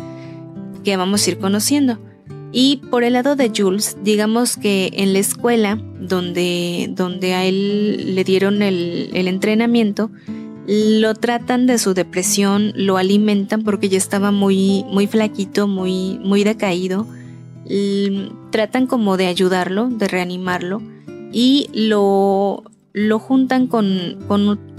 que 0.84 0.98
vamos 0.98 1.28
a 1.28 1.30
ir 1.30 1.38
conociendo. 1.38 2.00
Y 2.52 2.78
por 2.90 3.04
el 3.04 3.14
lado 3.14 3.36
de 3.36 3.52
Jules, 3.56 3.98
digamos 4.02 4.58
que 4.58 4.90
en 4.94 5.14
la 5.14 5.20
escuela 5.20 5.80
donde, 6.00 6.90
donde 6.90 7.36
a 7.36 7.46
él 7.46 8.16
le 8.16 8.24
dieron 8.24 8.64
el, 8.64 9.12
el 9.14 9.28
entrenamiento, 9.28 10.10
lo 10.66 11.14
tratan 11.14 11.68
de 11.68 11.78
su 11.78 11.94
depresión, 11.94 12.74
lo 12.76 12.98
alimentan 12.98 13.62
porque 13.62 13.90
ya 13.90 14.00
estaba 14.00 14.32
muy, 14.32 14.86
muy 14.86 15.06
flaquito, 15.06 15.68
muy, 15.68 16.18
muy 16.24 16.44
decaído. 16.44 17.06
Tratan 18.50 18.88
como 18.88 19.18
de 19.18 19.28
ayudarlo, 19.28 19.88
de 19.88 20.08
reanimarlo 20.08 20.82
y 21.32 21.68
lo, 21.76 22.64
lo 22.94 23.20
juntan 23.20 23.68
con, 23.68 24.20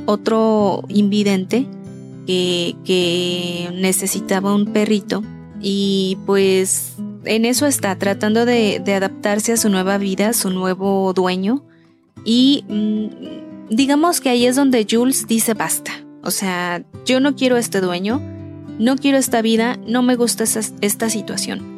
otro 0.06 0.84
invidente 0.88 1.66
que, 2.26 3.70
necesitaba 3.74 4.54
un 4.54 4.66
perrito 4.66 5.22
y 5.60 6.16
pues 6.26 6.94
en 7.24 7.44
eso 7.44 7.66
está, 7.66 7.96
tratando 7.96 8.46
de, 8.46 8.82
adaptarse 8.86 9.52
a 9.52 9.56
su 9.56 9.68
nueva 9.68 9.98
vida, 9.98 10.32
su 10.32 10.50
nuevo 10.50 11.12
dueño 11.12 11.64
y 12.24 12.64
mm, 12.68 13.74
digamos 13.74 14.20
que 14.20 14.30
ahí 14.30 14.46
es 14.46 14.56
donde 14.56 14.86
Jules 14.88 15.26
dice 15.26 15.54
basta, 15.54 15.92
o 16.22 16.30
sea, 16.30 16.84
yo 17.04 17.20
no 17.20 17.34
quiero 17.34 17.56
este 17.56 17.80
dueño, 17.80 18.20
no 18.78 18.96
quiero 18.96 19.18
esta 19.18 19.42
vida, 19.42 19.78
no 19.86 20.02
me 20.02 20.16
gusta 20.16 20.44
esta 20.44 21.10
situación. 21.10 21.74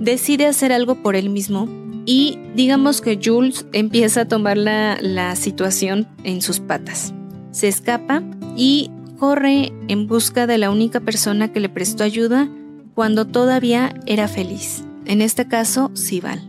Decide 0.00 0.46
hacer 0.46 0.72
algo 0.72 1.02
por 1.02 1.16
él 1.16 1.30
mismo 1.30 1.68
y 2.06 2.38
digamos 2.54 3.00
que 3.00 3.18
Jules 3.22 3.66
empieza 3.72 4.22
a 4.22 4.28
tomar 4.28 4.56
la, 4.56 5.34
situación 5.34 6.06
en 6.22 6.40
sus 6.40 6.60
patas. 6.60 7.12
Se 7.50 7.66
escapa 7.66 8.22
y 8.56 8.90
corre 9.18 9.72
en 9.88 10.06
busca 10.06 10.46
de 10.46 10.56
la 10.56 10.70
única 10.70 11.00
persona 11.00 11.52
que 11.52 11.60
le 11.60 11.68
prestó 11.68 12.04
ayuda 12.04 12.48
cuando 12.94 13.26
todavía 13.26 13.94
era 14.06 14.28
feliz, 14.28 14.84
en 15.04 15.20
este 15.20 15.48
caso 15.48 15.90
Sibal. 15.94 16.40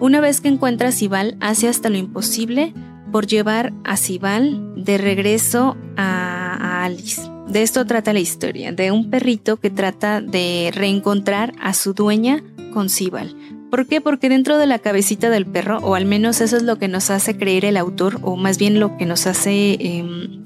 Una 0.00 0.20
vez 0.20 0.40
que 0.40 0.48
encuentra 0.48 0.88
a 0.88 0.92
Sibal, 0.92 1.36
hace 1.40 1.68
hasta 1.68 1.90
lo 1.90 1.98
imposible 1.98 2.72
por 3.12 3.26
llevar 3.26 3.72
a 3.84 3.98
Sibal 3.98 4.72
de 4.82 4.96
regreso 4.96 5.76
a, 5.96 6.56
a 6.58 6.84
Alice. 6.84 7.20
De 7.48 7.62
esto 7.62 7.84
trata 7.84 8.12
la 8.12 8.20
historia, 8.20 8.72
de 8.72 8.92
un 8.92 9.10
perrito 9.10 9.58
que 9.58 9.70
trata 9.70 10.22
de 10.22 10.70
reencontrar 10.72 11.52
a 11.60 11.74
su 11.74 11.92
dueña 11.92 12.42
con 12.72 12.88
Sibal, 12.88 13.36
¿Por 13.70 13.86
qué? 13.86 14.00
Porque 14.00 14.28
dentro 14.28 14.58
de 14.58 14.66
la 14.66 14.80
cabecita 14.80 15.30
del 15.30 15.46
perro, 15.46 15.78
o 15.78 15.94
al 15.94 16.04
menos 16.04 16.40
eso 16.40 16.56
es 16.56 16.64
lo 16.64 16.76
que 16.76 16.88
nos 16.88 17.08
hace 17.08 17.36
creer 17.36 17.64
el 17.64 17.76
autor, 17.76 18.18
o 18.22 18.36
más 18.36 18.58
bien 18.58 18.80
lo 18.80 18.96
que 18.96 19.06
nos 19.06 19.28
hace, 19.28 19.78
em, 19.80 20.42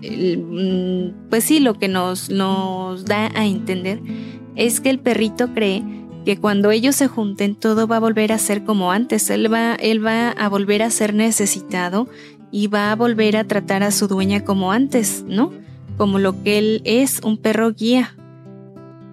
mm, 0.00 1.28
pues 1.28 1.44
sí, 1.44 1.58
lo 1.58 1.74
que 1.74 1.88
nos, 1.88 2.28
da 2.28 3.30
a 3.34 3.44
entender, 3.44 4.00
es 4.54 4.80
que 4.80 4.90
el 4.90 5.00
perrito 5.00 5.52
cree 5.52 5.82
que 6.24 6.36
cuando 6.36 6.70
ellos 6.70 6.94
se 6.94 7.08
junten 7.08 7.56
todo 7.56 7.88
va 7.88 7.96
a 7.96 8.00
volver 8.00 8.30
a 8.30 8.38
ser 8.38 8.62
como 8.64 8.92
antes, 8.92 9.30
él 9.30 9.52
va, 9.52 9.74
él 9.74 10.04
va 10.04 10.30
a 10.30 10.48
volver 10.48 10.82
a 10.82 10.90
ser 10.90 11.14
necesitado 11.14 12.08
y 12.52 12.68
va 12.68 12.92
a 12.92 12.96
volver 12.96 13.36
a 13.36 13.44
tratar 13.44 13.82
a 13.82 13.90
su 13.90 14.06
dueña 14.06 14.44
como 14.44 14.70
antes, 14.70 15.24
¿no? 15.26 15.52
Como 15.96 16.18
lo 16.18 16.42
que 16.42 16.58
él 16.58 16.82
es, 16.84 17.20
un 17.24 17.36
perro 17.36 17.72
guía. 17.72 18.14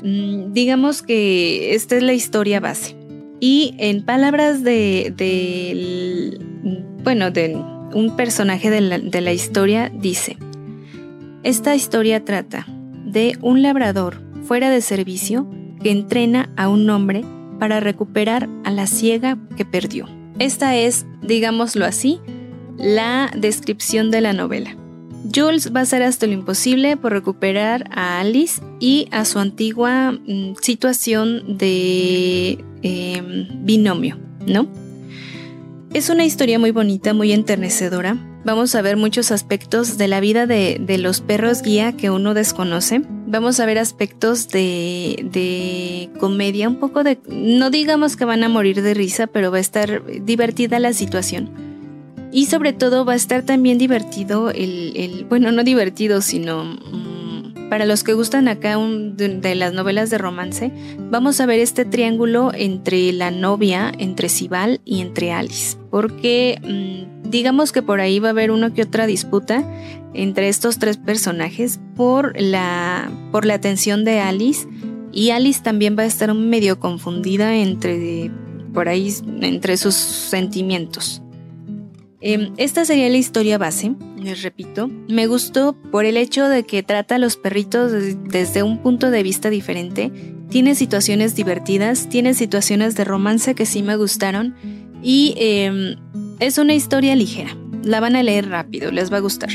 Mm, 0.04 0.54
digamos 0.54 1.02
que 1.02 1.74
esta 1.74 1.96
es 1.96 2.04
la 2.04 2.13
historia 2.13 2.60
base. 2.60 2.97
Y 3.39 3.76
en 3.78 4.04
palabras 4.04 4.63
de, 4.63 5.13
bueno, 7.04 7.32
de 7.32 7.56
un 7.93 8.15
personaje 8.15 8.69
de 8.69 8.82
la, 8.82 9.00
de 9.00 9.21
la 9.21 9.34
historia 9.34 9.91
dice, 9.93 10.38
esta 11.43 11.76
historia 11.76 12.26
trata 12.26 12.65
de 13.06 13.38
un 13.41 13.62
labrador 13.62 14.21
fuera 14.43 14.69
de 14.69 14.82
servicio 14.82 15.47
que 15.82 15.91
entrena 15.91 16.50
a 16.56 16.67
un 16.69 16.89
hombre 16.89 17.23
para 17.60 17.80
recuperar 17.80 18.50
a 18.63 18.71
la 18.71 18.88
ciega 18.88 19.38
que 19.56 19.65
perdió. 19.65 20.08
Esta 20.39 20.76
es, 20.76 21.06
digámoslo 21.21 21.86
así, 21.86 22.19
la 22.78 23.32
descripción 23.36 24.12
de 24.12 24.21
la 24.21 24.34
novela. 24.34 24.76
Jules 25.34 25.74
va 25.76 25.82
a 25.82 25.84
hacer 25.84 26.04
hasta 26.04 26.28
lo 26.28 26.34
imposible 26.34 26.98
por 26.98 27.12
recuperar 27.12 27.90
a 27.92 28.20
Alice 28.20 28.62
y 28.80 29.08
a 29.12 29.26
su 29.26 29.40
antigua 29.40 30.12
mm, 30.12 30.56
situación 30.62 31.58
de 31.58 32.63
em, 32.82 33.48
binomio, 33.66 34.18
¿no? 34.46 34.68
Es 35.94 36.10
una 36.10 36.26
historia 36.26 36.60
muy 36.60 36.72
bonita, 36.72 37.13
muy 37.13 37.32
enternecedora. 37.32 38.18
Vamos 38.46 38.76
a 38.76 38.82
ver 38.82 38.98
muchos 38.98 39.32
aspectos 39.32 39.98
de 39.98 40.08
la 40.08 40.20
vida 40.20 40.46
de, 40.46 40.98
los 41.00 41.22
perros 41.22 41.62
guía 41.62 41.94
que 41.94 42.10
uno 42.10 42.34
desconoce. 42.34 43.02
Vamos 43.26 43.60
a 43.60 43.66
ver 43.66 43.80
aspectos 43.80 44.48
de, 44.50 45.28
de, 45.32 46.10
comedia, 46.20 46.70
un 46.70 46.76
poco 46.78 47.04
de... 47.04 47.20
No 47.28 47.70
digamos 47.70 48.16
que 48.16 48.26
van 48.26 48.44
a 48.44 48.50
morir 48.50 48.82
de 48.82 48.94
risa, 48.94 49.28
pero 49.28 49.50
va 49.50 49.58
a 49.58 49.62
estar 49.62 50.04
divertida 50.24 50.80
la 50.80 50.94
situación. 50.94 51.66
Y 52.38 52.45
sobre 52.45 52.71
todo 52.71 53.04
va 53.04 53.13
a 53.13 53.15
estar 53.15 53.41
también 53.41 53.80
divertido 53.80 54.52
el, 54.52 55.26
bueno, 55.28 55.52
no 55.52 55.63
divertido, 55.63 56.21
sino 56.21 56.65
mm, 56.65 57.67
para 57.67 57.88
los 57.88 58.04
que 58.04 58.13
gustan 58.13 58.47
acá 58.47 58.78
de, 58.78 59.56
las 59.56 59.73
novelas 59.73 60.12
de 60.12 60.19
romance, 60.19 60.71
vamos 61.10 61.41
a 61.41 61.47
ver 61.47 61.60
este 61.60 61.84
triángulo 61.84 62.52
entre 62.54 63.12
la 63.12 63.32
novia, 63.32 63.91
entre 63.97 64.30
Sibal 64.30 64.82
y 64.86 65.02
entre 65.02 65.32
Alice. 65.32 65.78
Porque 65.89 66.62
mm, 66.62 67.32
digamos 67.32 67.71
que 67.71 67.82
por 67.82 68.02
ahí 68.02 68.19
va 68.19 68.28
a 68.28 68.32
haber 68.34 68.52
una 68.52 68.71
que 68.71 68.84
otra 68.84 69.08
disputa 69.08 69.67
entre 70.13 70.47
estos 70.47 70.78
tres 70.78 70.97
personajes 70.97 71.80
por 71.95 72.39
la, 72.39 73.10
por 73.32 73.45
la 73.45 73.56
atención 73.56 74.06
de 74.06 74.19
Alice. 74.19 74.67
Y 75.12 75.32
Alice 75.32 75.63
también 75.63 75.97
va 75.97 76.04
a 76.04 76.06
estar 76.06 76.32
medio 76.36 76.80
confundida 76.80 77.56
entre, 77.56 78.30
por 78.76 78.89
ahí, 78.89 79.12
entre 79.41 79.76
sus 79.76 79.95
sentimientos. 79.95 81.23
Em, 82.19 82.53
esta 82.58 82.84
sería 82.84 83.10
la 83.10 83.17
historia 83.17 83.58
base, 83.58 83.93
les 84.19 84.41
repito. 84.41 84.89
Me 85.08 85.27
gustó 85.27 85.73
por 85.91 86.06
el 86.06 86.17
hecho 86.17 86.47
de 86.47 86.63
que 86.63 86.82
trata 86.82 87.15
a 87.15 87.19
los 87.19 87.38
perritos 87.38 87.91
desde 87.91 88.63
un 88.63 88.80
punto 88.80 89.12
de 89.12 89.21
vista 89.21 89.49
diferente. 89.49 90.12
Tiene 90.49 90.73
situaciones 90.75 91.36
divertidas, 91.36 92.10
tiene 92.10 92.34
situaciones 92.34 92.95
de 92.95 93.03
romance 93.03 93.53
que 93.53 93.65
sí 93.65 93.84
me 93.84 93.97
gustaron 93.97 94.56
y 95.03 95.36
em, 95.38 95.95
es 96.39 96.58
una 96.58 96.73
historia 96.73 97.15
ligera. 97.15 97.56
La 97.84 97.99
van 97.99 98.15
a 98.15 98.23
leer 98.23 98.49
rápido, 98.49 98.91
les 98.91 99.13
va 99.13 99.17
a 99.17 99.21
gustar. 99.21 99.49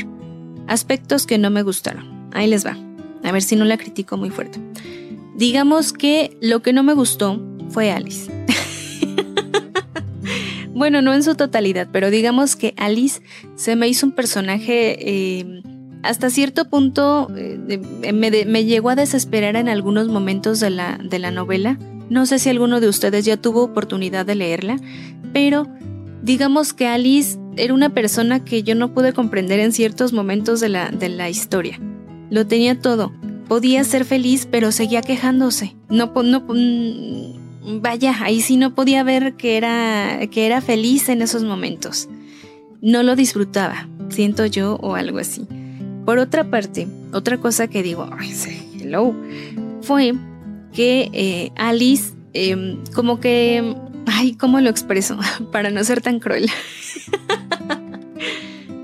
Aspectos 0.67 1.27
que 1.27 1.37
no 1.37 1.49
me 1.49 1.63
gustaron. 1.63 2.29
Ahí 2.31 2.47
les 2.47 2.65
va. 2.65 2.77
A 3.23 3.31
ver 3.31 3.41
si 3.41 3.55
no 3.55 3.65
la 3.65 3.77
critico 3.77 4.15
muy 4.15 4.29
fuerte. 4.29 4.59
Digamos 5.35 5.91
que 5.91 6.37
lo 6.41 6.61
que 6.61 6.73
no 6.73 6.83
me 6.83 6.93
gustó 6.93 7.41
fue 7.69 7.91
Alice. 7.91 8.31
Bueno, 10.83 11.01
no 11.01 11.13
en 11.13 11.23
su 11.23 11.35
totalidad, 11.35 11.87
pero 11.93 12.09
digamos 12.09 12.57
que 12.57 12.73
Alice 12.75 13.21
se 13.55 13.77
me 13.77 13.87
hizo 13.87 14.05
un 14.05 14.11
personaje 14.11 14.97
eh, 14.99 15.63
hasta 16.01 16.29
cierto 16.29 16.65
punto 16.65 17.31
eh, 17.37 17.79
me, 18.11 18.65
llegó 18.65 18.89
a 18.89 18.95
desesperar 18.97 19.55
en 19.55 19.69
algunos 19.69 20.09
momentos 20.09 20.59
de 20.59 20.71
la, 20.71 20.99
de 21.01 21.19
la 21.19 21.31
novela. 21.31 21.79
No 22.09 22.25
sé 22.25 22.37
si 22.37 22.49
alguno 22.49 22.81
de 22.81 22.89
ustedes 22.89 23.23
ya 23.23 23.37
tuvo 23.37 23.63
oportunidad 23.63 24.25
de 24.25 24.35
leerla, 24.35 24.75
pero 25.31 25.69
digamos 26.21 26.73
que 26.73 26.87
Alice 26.87 27.39
era 27.55 27.73
una 27.73 27.93
persona 27.93 28.43
que 28.43 28.63
yo 28.63 28.75
no 28.75 28.93
pude 28.93 29.13
comprender 29.13 29.61
en 29.61 29.71
ciertos 29.71 30.11
momentos 30.11 30.59
de 30.59 30.67
la, 30.67 30.89
de 30.89 31.07
la 31.07 31.29
historia. 31.29 31.79
Lo 32.29 32.45
tenía 32.45 32.77
todo. 32.77 33.13
Podía 33.47 33.85
ser 33.85 34.03
feliz, 34.03 34.49
pero 34.51 34.73
seguía 34.73 35.01
quejándose. 35.01 35.77
No, 35.87 36.11
no, 36.13 36.45
vaya, 37.81 38.15
ahí 38.21 38.41
sí 38.41 38.57
no 38.57 38.75
podía 38.75 39.03
ver 39.03 39.35
que 39.35 39.57
era, 39.57 40.19
que 40.31 40.45
era 40.45 40.61
feliz 40.61 41.09
en 41.09 41.21
esos 41.21 41.43
momentos. 41.43 42.09
No 42.81 43.03
lo 43.03 43.15
disfrutaba, 43.15 43.87
siento 44.09 44.45
yo, 44.45 44.75
o 44.81 44.95
algo 44.95 45.19
así. 45.19 45.47
Por 46.05 46.17
otra 46.17 46.49
parte, 46.49 46.87
otra 47.13 47.37
cosa 47.37 47.67
que 47.67 47.81
digo, 47.81 48.09
hello, 48.79 49.15
fue 49.81 50.13
que 50.73 51.09
eh, 51.13 51.51
Alice, 51.55 52.13
em, 52.33 52.83
como 52.93 53.19
que, 53.19 53.75
ay, 54.05 54.33
¿cómo 54.33 54.59
lo 54.59 54.69
expreso? 54.69 55.17
Para 55.51 55.69
no 55.69 55.83
ser 55.83 56.01
tan 56.01 56.19
cruel. 56.19 56.49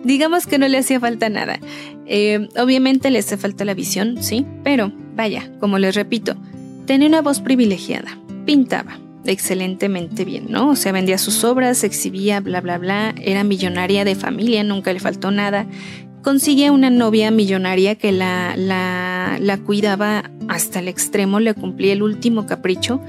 Digamos 0.04 0.48
que 0.48 0.58
no 0.58 0.68
le 0.68 0.78
hacía 0.78 1.00
falta 1.00 1.30
nada. 1.30 1.60
Em, 2.06 2.48
obviamente 2.58 3.12
le 3.12 3.20
hace 3.20 3.38
falta 3.38 3.66
la 3.66 3.74
visión, 3.74 4.24
sí, 4.24 4.46
pero 4.64 4.92
vaya, 5.16 5.52
como 5.60 5.78
les 5.78 5.96
repito, 5.96 6.36
tenía 6.86 7.08
una 7.08 7.22
voz 7.22 7.42
privilegiada, 7.42 8.18
pintaba 8.50 9.00
excelentemente 9.26 10.26
bien, 10.26 10.48
¿no? 10.50 10.72
O 10.72 10.76
sea, 10.76 10.92
vendía 10.92 11.20
sus 11.20 11.44
obras, 11.44 11.84
exhibía, 11.84 12.40
bla, 12.40 12.62
bla, 12.62 12.80
bla, 12.80 13.14
era 13.22 13.44
millonaria 13.44 14.04
de 14.06 14.16
familia, 14.16 14.64
nunca 14.64 14.92
le 14.92 15.00
faltó 15.00 15.30
nada 15.30 15.68
consigue 16.24 16.72
una 16.72 16.90
novia 16.90 17.30
millonaria 17.32 17.96
que 17.96 18.12
la, 18.12 18.56
la, 18.58 19.58
cuidaba 19.66 20.32
hasta 20.48 20.80
el 20.80 20.88
extremo, 20.88 21.40
le 21.40 21.54
cumplía 21.54 21.94
el 21.94 22.04
último 22.04 22.46
capricho, 22.48 23.02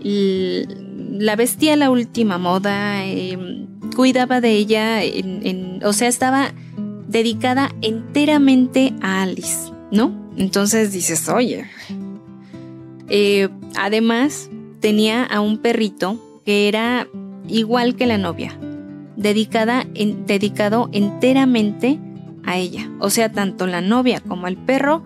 la 0.00 1.36
vestía 1.36 1.76
la 1.76 1.90
última 1.90 2.38
moda, 2.38 3.04
em, 3.04 3.66
cuidaba 3.96 4.40
de 4.40 4.52
ella, 4.52 5.00
o 5.82 5.92
sea, 5.92 6.08
estaba 6.08 6.54
dedicada 7.08 7.74
enteramente 7.82 8.94
a 9.02 9.22
Alice, 9.22 9.72
¿no? 9.90 10.30
Entonces 10.36 10.92
dices, 10.92 11.28
oye, 11.28 11.66
eh, 13.08 13.48
además 13.76 14.50
tenía 14.84 15.24
a 15.24 15.40
un 15.40 15.56
perrito 15.56 16.18
que 16.44 16.68
era 16.68 17.08
igual 17.48 17.96
que 17.96 18.06
la 18.06 18.18
novia, 18.18 18.54
dedicada 19.16 19.86
dedicado 20.26 20.90
enteramente 20.92 21.98
a 22.44 22.58
ella. 22.58 22.90
O 22.98 23.08
sea, 23.08 23.32
tanto 23.32 23.66
la 23.66 23.80
novia 23.80 24.20
como 24.20 24.46
el 24.46 24.58
perro 24.58 25.02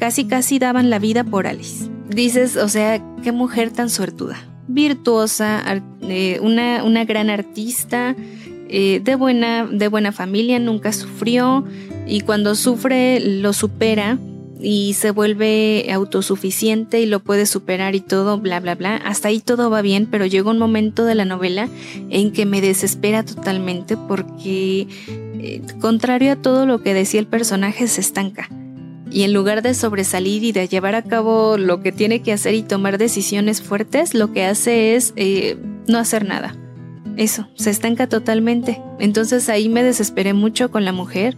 casi 0.00 0.24
casi 0.24 0.58
daban 0.58 0.90
la 0.90 0.98
vida 0.98 1.22
por 1.22 1.46
Alice. 1.46 1.88
Dices, 2.08 2.56
o 2.56 2.68
sea, 2.68 3.00
qué 3.22 3.30
mujer 3.30 3.70
tan 3.70 3.88
suertuda. 3.88 4.36
Virtuosa, 4.66 5.62
eh, 6.02 6.40
una, 6.42 6.82
una, 6.82 7.04
gran 7.04 7.30
artista, 7.30 8.16
eh, 8.68 9.00
de, 9.00 9.14
buena, 9.14 9.64
de 9.64 9.86
buena 9.86 10.10
familia, 10.10 10.58
nunca 10.58 10.92
sufrió 10.92 11.64
y 12.04 12.22
cuando 12.22 12.56
sufre 12.56 13.20
lo 13.20 13.52
supera 13.52 14.18
y 14.62 14.94
se 14.94 15.10
vuelve 15.10 15.90
autosuficiente 15.92 17.00
y 17.00 17.06
lo 17.06 17.20
puede 17.20 17.46
superar 17.46 17.94
y 17.94 18.00
todo, 18.00 18.38
bla, 18.38 18.60
bla, 18.60 18.74
bla. 18.74 18.96
Hasta 18.96 19.28
ahí 19.28 19.40
todo 19.40 19.70
va 19.70 19.82
bien, 19.82 20.06
pero 20.10 20.26
llega 20.26 20.50
un 20.50 20.58
momento 20.58 21.04
de 21.04 21.14
la 21.14 21.24
novela 21.24 21.68
en 22.10 22.32
que 22.32 22.46
me 22.46 22.60
desespera 22.60 23.24
totalmente 23.24 23.96
porque, 23.96 24.86
eh, 25.08 25.62
contrario 25.80 26.32
a 26.32 26.36
todo 26.36 26.66
lo 26.66 26.82
que 26.82 26.94
decía 26.94 27.20
el 27.20 27.26
personaje, 27.26 27.88
se 27.88 28.00
estanca. 28.00 28.48
Y 29.10 29.22
en 29.22 29.32
lugar 29.32 29.62
de 29.62 29.74
sobresalir 29.74 30.44
y 30.44 30.52
de 30.52 30.68
llevar 30.68 30.94
a 30.94 31.02
cabo 31.02 31.56
lo 31.56 31.82
que 31.82 31.90
tiene 31.90 32.22
que 32.22 32.32
hacer 32.32 32.54
y 32.54 32.62
tomar 32.62 32.96
decisiones 32.96 33.60
fuertes, 33.60 34.14
lo 34.14 34.32
que 34.32 34.44
hace 34.44 34.94
es 34.94 35.12
eh, 35.16 35.56
no 35.88 35.98
hacer 35.98 36.24
nada. 36.24 36.54
Eso, 37.16 37.48
se 37.54 37.70
estanca 37.70 38.08
totalmente. 38.08 38.80
Entonces 39.00 39.48
ahí 39.48 39.68
me 39.68 39.82
desesperé 39.82 40.32
mucho 40.32 40.70
con 40.70 40.84
la 40.84 40.92
mujer 40.92 41.36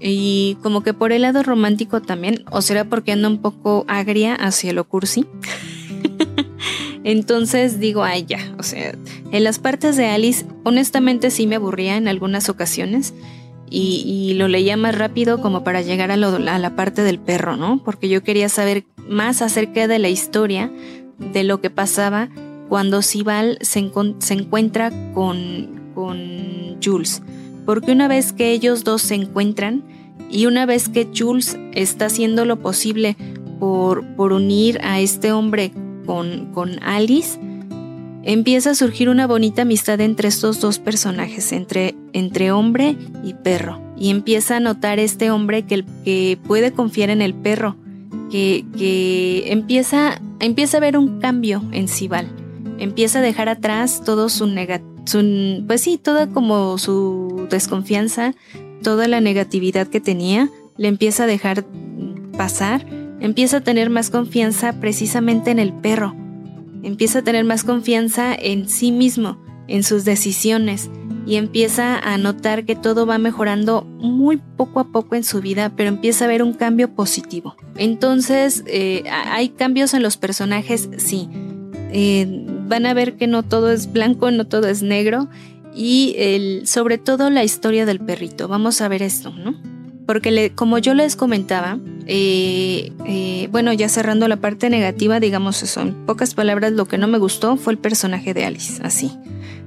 y 0.00 0.56
como 0.62 0.82
que 0.82 0.94
por 0.94 1.12
el 1.12 1.22
lado 1.22 1.42
romántico 1.42 2.00
también, 2.02 2.44
o 2.50 2.62
será 2.62 2.84
porque 2.84 3.12
ando 3.12 3.28
un 3.28 3.38
poco 3.38 3.84
agria 3.88 4.34
hacia 4.34 4.72
lo 4.72 4.84
cursi. 4.84 5.26
Entonces 7.04 7.80
digo, 7.80 8.04
ay 8.04 8.24
ya, 8.26 8.54
o 8.58 8.62
sea, 8.62 8.94
en 9.32 9.44
las 9.44 9.58
partes 9.58 9.96
de 9.96 10.06
Alice 10.06 10.44
honestamente 10.64 11.30
sí 11.30 11.46
me 11.46 11.56
aburría 11.56 11.96
en 11.96 12.08
algunas 12.08 12.48
ocasiones 12.48 13.14
y, 13.70 14.34
lo 14.34 14.48
leía 14.48 14.76
más 14.76 14.96
rápido 14.96 15.40
como 15.40 15.62
para 15.62 15.82
llegar 15.82 16.10
a, 16.10 16.16
la 16.16 16.76
parte 16.76 17.02
del 17.02 17.18
perro, 17.18 17.56
¿no? 17.56 17.82
Porque 17.84 18.08
yo 18.08 18.22
quería 18.22 18.48
saber 18.48 18.84
más 19.08 19.42
acerca 19.42 19.86
de 19.86 19.98
la 19.98 20.08
historia, 20.08 20.70
de 21.18 21.44
lo 21.44 21.60
que 21.60 21.68
pasaba 21.68 22.28
cuando 22.68 23.02
Sibal 23.02 23.58
se, 23.60 23.90
se 24.18 24.34
encuentra 24.34 24.90
con, 25.12 25.92
con 25.94 26.78
Jules 26.82 27.22
porque 27.68 27.92
una 27.92 28.08
vez 28.08 28.32
que 28.32 28.52
ellos 28.52 28.82
dos 28.82 29.02
se 29.02 29.14
encuentran 29.14 29.84
y 30.30 30.46
una 30.46 30.64
vez 30.64 30.88
que 30.88 31.06
Jules 31.14 31.58
está 31.74 32.06
haciendo 32.06 32.46
lo 32.46 32.60
posible 32.60 33.14
por, 33.60 34.06
por 34.16 34.32
unir 34.32 34.80
a 34.82 35.00
este 35.00 35.32
hombre 35.32 35.72
con, 36.06 36.46
con 36.54 36.82
Alice, 36.82 37.38
empieza 38.22 38.70
a 38.70 38.74
surgir 38.74 39.10
una 39.10 39.26
bonita 39.26 39.62
amistad 39.62 40.00
entre 40.00 40.28
estos 40.28 40.62
dos 40.62 40.78
personajes, 40.78 41.52
entre, 41.52 41.94
entre 42.14 42.52
hombre 42.52 42.96
y 43.22 43.34
perro. 43.34 43.82
Y 43.98 44.08
empieza 44.08 44.56
a 44.56 44.60
notar 44.60 44.98
este 44.98 45.30
hombre 45.30 45.66
que, 45.66 45.84
que 46.06 46.38
puede 46.46 46.72
confiar 46.72 47.10
en 47.10 47.20
el 47.20 47.34
perro, 47.34 47.76
que, 48.30 48.64
que 48.78 49.52
empieza, 49.52 50.22
empieza 50.40 50.78
a 50.78 50.80
ver 50.80 50.96
un 50.96 51.20
cambio 51.20 51.62
en 51.72 51.88
Sibal. 51.88 52.28
Empieza 52.78 53.18
a 53.18 53.22
dejar 53.22 53.50
atrás 53.50 54.02
todo 54.06 54.30
su, 54.30 54.46
pues 55.66 55.80
sí, 55.80 55.98
toda 55.98 56.28
como 56.28 56.78
su 56.78 57.46
desconfianza, 57.50 58.34
toda 58.82 59.08
la 59.08 59.20
negatividad 59.20 59.86
que 59.88 60.00
tenía, 60.00 60.50
le 60.76 60.88
empieza 60.88 61.24
a 61.24 61.26
dejar 61.26 61.64
pasar, 62.36 62.86
empieza 63.20 63.58
a 63.58 63.60
tener 63.60 63.90
más 63.90 64.10
confianza 64.10 64.80
precisamente 64.80 65.50
en 65.50 65.58
el 65.58 65.72
perro, 65.72 66.14
empieza 66.82 67.20
a 67.20 67.22
tener 67.22 67.44
más 67.44 67.64
confianza 67.64 68.34
en 68.34 68.68
sí 68.68 68.92
mismo, 68.92 69.38
en 69.66 69.82
sus 69.82 70.04
decisiones, 70.04 70.90
y 71.26 71.36
empieza 71.36 71.98
a 71.98 72.16
notar 72.16 72.64
que 72.64 72.74
todo 72.74 73.04
va 73.04 73.18
mejorando 73.18 73.82
muy 73.82 74.38
poco 74.56 74.80
a 74.80 74.90
poco 74.92 75.14
en 75.14 75.24
su 75.24 75.42
vida, 75.42 75.74
pero 75.76 75.90
empieza 75.90 76.24
a 76.24 76.28
ver 76.28 76.42
un 76.42 76.54
cambio 76.54 76.94
positivo. 76.94 77.54
Entonces, 77.76 78.64
eh, 78.66 79.04
hay 79.10 79.50
cambios 79.50 79.92
en 79.92 80.02
los 80.02 80.16
personajes, 80.16 80.88
sí. 80.96 81.28
Eh, 81.92 82.46
van 82.68 82.86
a 82.86 82.94
ver 82.94 83.16
que 83.16 83.26
no 83.26 83.42
todo 83.42 83.70
es 83.72 83.92
blanco, 83.92 84.30
no 84.30 84.46
todo 84.46 84.68
es 84.68 84.82
negro 84.82 85.28
y 85.74 86.62
sobre 86.64 86.98
todo 86.98 87.30
la 87.30 87.44
historia 87.44 87.86
del 87.86 88.00
perrito. 88.00 88.48
Vamos 88.48 88.80
a 88.80 88.88
ver 88.88 89.02
esto, 89.02 89.30
¿no? 89.30 89.54
Porque 90.06 90.52
como 90.54 90.78
yo 90.78 90.94
les 90.94 91.16
comentaba, 91.16 91.78
eh, 92.06 92.92
eh, 93.06 93.48
bueno, 93.52 93.72
ya 93.74 93.88
cerrando 93.90 94.26
la 94.26 94.38
parte 94.38 94.70
negativa, 94.70 95.20
digamos 95.20 95.62
eso, 95.62 95.82
en 95.82 96.06
pocas 96.06 96.34
palabras, 96.34 96.72
lo 96.72 96.86
que 96.86 96.96
no 96.96 97.06
me 97.08 97.18
gustó 97.18 97.56
fue 97.58 97.74
el 97.74 97.78
personaje 97.78 98.32
de 98.32 98.46
Alice, 98.46 98.80
así. 98.82 99.12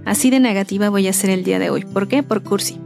Así 0.04 0.32
de 0.32 0.40
negativa 0.40 0.90
voy 0.90 1.08
a 1.08 1.14
ser 1.14 1.30
el 1.30 1.44
día 1.44 1.60
de 1.60 1.70
hoy. 1.70 1.86
¿Por 1.86 2.08
qué? 2.08 2.24
Por 2.24 2.42
Cursi. 2.42 2.80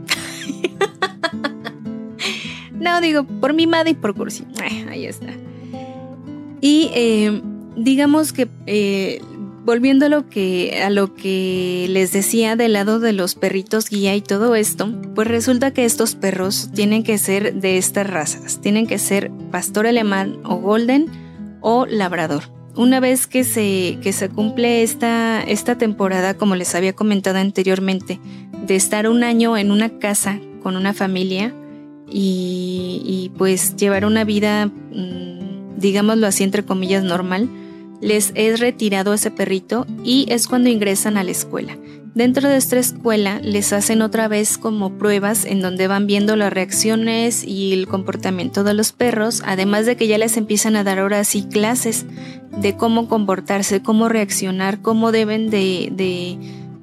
no, 2.74 3.00
digo, 3.00 3.24
por 3.24 3.54
mi 3.54 3.66
madre 3.66 3.92
y 3.92 3.94
por 3.94 4.14
Cursi. 4.14 4.44
ahí 4.90 5.06
está. 5.06 5.32
Y 6.60 6.90
digamos 7.74 8.34
que 8.34 9.22
volviendo 9.66 10.06
a 10.06 10.08
lo 10.08 10.28
que 10.28 10.80
a 10.82 10.90
lo 10.90 11.14
que 11.14 11.86
les 11.90 12.12
decía 12.12 12.54
del 12.54 12.74
lado 12.74 13.00
de 13.00 13.12
los 13.12 13.34
perritos 13.34 13.90
guía 13.90 14.14
y 14.14 14.20
todo 14.20 14.54
esto, 14.54 14.88
pues 15.16 15.26
resulta 15.26 15.72
que 15.72 15.84
estos 15.84 16.14
perros 16.14 16.70
tienen 16.72 17.02
que 17.02 17.18
ser 17.18 17.52
de 17.54 17.76
estas 17.76 18.08
razas, 18.08 18.60
tienen 18.60 18.86
que 18.86 18.98
ser 18.98 19.32
pastor 19.50 19.88
alemán 19.88 20.38
o 20.44 20.56
golden 20.56 21.06
o 21.60 21.84
labrador. 21.84 22.44
Una 22.76 23.00
vez 23.00 23.26
que 23.26 23.42
se, 23.42 23.98
que 24.02 24.12
se 24.12 24.28
cumple 24.28 24.82
esta, 24.84 25.42
esta 25.42 25.76
temporada, 25.76 26.34
como 26.34 26.54
les 26.54 26.74
había 26.74 26.92
comentado 26.92 27.38
anteriormente, 27.38 28.20
de 28.66 28.76
estar 28.76 29.08
un 29.08 29.24
año 29.24 29.56
en 29.56 29.72
una 29.72 29.98
casa 29.98 30.38
con 30.62 30.76
una 30.76 30.94
familia 30.94 31.52
y, 32.08 33.02
y 33.04 33.32
pues 33.36 33.74
llevar 33.76 34.04
una 34.04 34.24
vida, 34.24 34.66
mm, 34.66 35.78
digámoslo 35.78 36.26
así, 36.26 36.44
entre 36.44 36.64
comillas, 36.64 37.02
normal, 37.02 37.48
les 38.00 38.32
es 38.34 38.60
retirado 38.60 39.14
ese 39.14 39.30
perrito 39.30 39.86
y 40.04 40.26
es 40.28 40.48
cuando 40.48 40.68
ingresan 40.68 41.16
a 41.16 41.24
la 41.24 41.30
escuela. 41.30 41.76
Dentro 42.16 42.48
de 42.48 42.56
esta 42.56 42.78
escuela 42.78 43.40
les 43.42 43.74
hacen 43.74 44.00
otra 44.00 44.26
vez 44.26 44.56
como 44.56 44.96
pruebas 44.96 45.44
en 45.44 45.60
donde 45.60 45.86
van 45.86 46.06
viendo 46.06 46.34
las 46.34 46.50
reacciones 46.50 47.44
y 47.44 47.74
el 47.74 47.86
comportamiento 47.86 48.64
de 48.64 48.72
los 48.72 48.92
perros, 48.92 49.42
además 49.44 49.84
de 49.84 49.96
que 49.96 50.06
ya 50.06 50.16
les 50.16 50.38
empiezan 50.38 50.76
a 50.76 50.84
dar 50.84 50.98
ahora 50.98 51.24
sí 51.24 51.42
clases 51.42 52.06
de 52.58 52.74
cómo 52.74 53.06
comportarse, 53.06 53.82
cómo 53.82 54.08
reaccionar, 54.08 54.80
cómo 54.80 55.12
deben 55.12 55.50
de, 55.50 55.90
de 55.92 56.38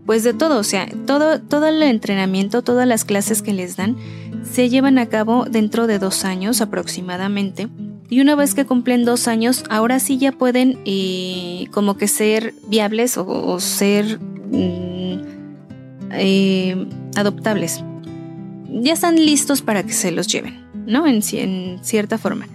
pues 0.06 0.24
de 0.24 0.36
todo, 0.36 0.60
o 0.60 0.64
sea, 0.64 0.88
todo, 1.08 1.42
todo 1.42 1.68
el 1.68 1.82
entrenamiento, 1.82 2.62
todas 2.62 2.88
las 2.88 3.04
clases 3.04 3.42
que 3.42 3.54
les 3.54 3.76
dan 3.76 3.98
se 4.44 4.70
llevan 4.70 5.00
a 5.00 5.08
cabo 5.08 5.46
dentro 5.50 5.88
de 5.88 5.98
dos 5.98 6.26
años 6.26 6.62
aproximadamente 6.62 7.70
y 8.14 8.22
una 8.22 8.36
vez 8.36 8.54
que 8.54 8.64
cumplen 8.64 9.06
dos 9.06 9.28
años, 9.28 9.64
ahora 9.72 10.00
sí 10.00 10.20
ya 10.20 10.32
pueden 10.32 10.78
eh, 10.86 11.66
como 11.72 11.98
que 11.98 12.08
ser 12.08 12.54
viables 12.68 13.18
o, 13.18 13.60
ser 13.60 14.20
mm, 14.20 15.22
eh, 16.12 16.88
adoptables. 17.16 17.84
Ya 18.70 18.94
están 18.94 19.16
listos 19.16 19.64
para 19.64 19.82
que 19.82 19.94
se 19.94 20.12
los 20.12 20.28
lleven, 20.28 20.64
¿no? 20.86 21.08
En, 21.08 21.24
cierta 21.24 22.20
forma. 22.20 22.46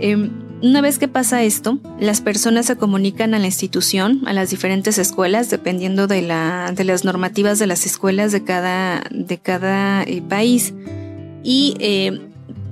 Em, 0.00 0.32
una 0.60 0.80
vez 0.80 0.98
que 0.98 1.06
pasa 1.06 1.44
esto, 1.44 1.78
las 2.00 2.20
personas 2.20 2.66
se 2.66 2.74
comunican 2.74 3.32
a 3.34 3.38
la 3.38 3.46
institución, 3.46 4.22
a 4.26 4.32
las 4.32 4.50
diferentes 4.50 4.98
escuelas, 4.98 5.50
dependiendo 5.50 6.08
de, 6.08 6.22
la, 6.22 6.72
de 6.74 6.82
las 6.82 7.04
normativas 7.04 7.60
de 7.60 7.68
las 7.68 7.86
escuelas 7.86 8.32
de 8.32 8.42
cada, 8.42 9.04
de 9.12 9.38
cada 9.38 10.02
eh, 10.02 10.20
país. 10.20 10.74
Y 11.44 11.76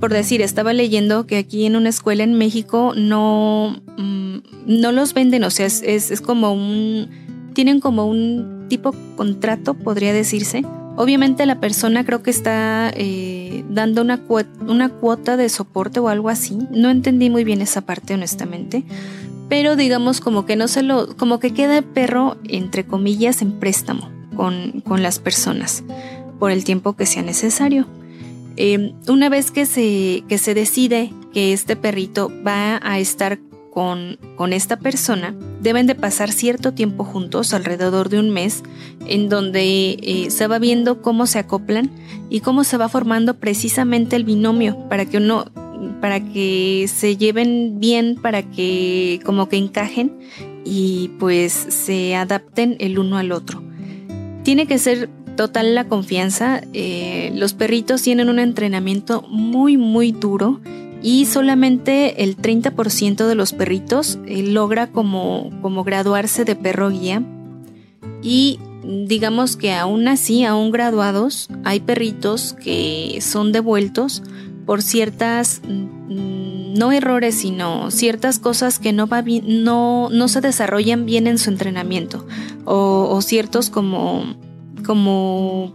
por 0.05 0.13
decir, 0.13 0.43
estaba 0.43 0.71
leyendo 0.71 1.25
que 1.25 1.35
aquí 1.35 1.65
en 1.65 1.75
una 1.75 1.89
escuela 1.89 2.23
en 2.23 2.35
México 2.35 2.93
no, 2.95 3.81
mm, 3.97 4.37
no 4.67 4.91
los 4.91 5.15
venden, 5.15 5.43
o 5.43 5.49
sea, 5.49 5.65
es, 5.65 6.21
como 6.21 6.53
un, 6.53 7.09
tienen 7.55 7.79
como 7.79 8.05
un 8.05 8.67
tipo 8.69 8.93
contrato, 9.15 9.73
podría 9.73 10.13
decirse. 10.13 10.63
Obviamente 10.95 11.47
la 11.47 11.59
persona 11.59 12.05
creo 12.05 12.21
que 12.21 12.29
está 12.29 12.91
eh, 12.95 13.65
dando 13.67 14.03
una, 14.03 14.21
una 14.67 14.89
cuota 14.89 15.37
de 15.37 15.49
soporte 15.49 15.99
o 15.99 16.07
algo 16.07 16.29
así. 16.29 16.55
No 16.69 16.91
entendí 16.91 17.31
muy 17.31 17.43
bien 17.43 17.63
esa 17.63 17.81
parte, 17.81 18.13
honestamente. 18.13 18.83
Pero 19.49 19.75
digamos 19.75 20.21
como 20.21 20.45
que 20.45 20.55
no 20.55 20.67
se 20.67 20.83
lo, 20.83 21.17
como 21.17 21.39
que 21.39 21.51
queda 21.51 21.79
el 21.79 21.83
perro, 21.83 22.37
entre 22.47 22.85
comillas, 22.85 23.41
en 23.41 23.53
préstamo 23.53 24.11
con, 24.35 24.81
con 24.81 25.01
las 25.01 25.17
personas 25.17 25.83
por 26.37 26.51
el 26.51 26.63
tiempo 26.63 26.95
que 26.95 27.07
sea 27.07 27.23
necesario. 27.23 27.87
Em, 28.57 28.93
una 29.07 29.29
vez 29.29 29.51
que 29.51 29.65
se, 29.65 30.23
que 30.27 30.37
se 30.37 30.53
decide 30.53 31.11
que 31.33 31.53
este 31.53 31.75
perrito 31.75 32.31
va 32.45 32.79
a 32.81 32.99
estar 32.99 33.39
con, 33.71 34.17
con, 34.37 34.53
esta 34.53 34.77
persona, 34.77 35.35
deben 35.61 35.85
de 35.85 35.95
pasar 35.95 36.31
cierto 36.31 36.73
tiempo 36.73 37.03
juntos, 37.03 37.53
alrededor 37.53 38.07
de 38.07 38.19
un 38.19 38.29
mes, 38.29 38.63
en 39.05 39.27
donde 39.27 39.97
eh, 40.01 40.27
se 40.29 40.47
va 40.47 40.59
viendo 40.59 41.01
cómo 41.01 41.27
se 41.27 41.39
acoplan 41.39 41.91
y 42.29 42.39
cómo 42.39 42.63
se 42.63 42.77
va 42.77 42.87
formando 42.87 43.37
precisamente 43.37 44.15
el 44.15 44.23
binomio 44.23 44.87
para 44.87 45.05
que 45.05 45.17
uno 45.17 45.51
para 45.99 46.19
que 46.19 46.89
se 46.93 47.17
lleven 47.17 47.79
bien, 47.79 48.15
para 48.15 48.43
que 48.43 49.19
como 49.25 49.49
que 49.49 49.57
encajen 49.57 50.17
y 50.63 51.09
pues 51.19 51.51
se 51.51 52.15
adapten 52.15 52.77
el 52.79 52.97
uno 52.97 53.17
al 53.17 53.31
otro. 53.31 53.61
Tiene 54.43 54.67
que 54.67 54.77
ser 54.77 55.09
total 55.35 55.75
la 55.75 55.87
confianza. 55.87 56.61
Eh, 56.73 57.31
los 57.35 57.53
perritos 57.53 58.01
tienen 58.01 58.29
un 58.29 58.39
entrenamiento 58.39 59.21
muy, 59.29 59.77
muy 59.77 60.11
duro 60.11 60.59
y 61.01 61.25
solamente 61.25 62.23
el 62.23 62.37
30% 62.37 63.27
de 63.27 63.35
los 63.35 63.53
perritos 63.53 64.17
eh, 64.25 64.41
logra 64.41 64.87
como, 64.87 65.51
como 65.61 65.83
graduarse 65.83 66.45
de 66.45 66.55
perro 66.55 66.89
guía. 66.89 67.21
Y 68.23 68.59
digamos 68.83 69.55
que 69.55 69.73
aún 69.73 70.07
así, 70.07 70.45
aún 70.45 70.71
graduados, 70.71 71.49
hay 71.63 71.79
perritos 71.79 72.53
que 72.53 73.19
son 73.21 73.51
devueltos 73.51 74.23
por 74.65 74.81
ciertas, 74.81 75.61
mm, 75.67 76.73
no 76.73 76.91
errores, 76.91 77.35
sino 77.35 77.91
ciertas 77.91 78.39
cosas 78.39 78.79
que 78.79 78.91
no, 78.91 79.05
va 79.07 79.23
no, 79.43 80.09
no 80.11 80.27
se 80.27 80.41
desarrollan 80.41 81.05
bien 81.05 81.27
en 81.27 81.37
su 81.37 81.51
entrenamiento 81.51 82.25
o 82.65 83.21
ciertos 83.21 83.69
como 83.69 84.35
como 84.85 85.73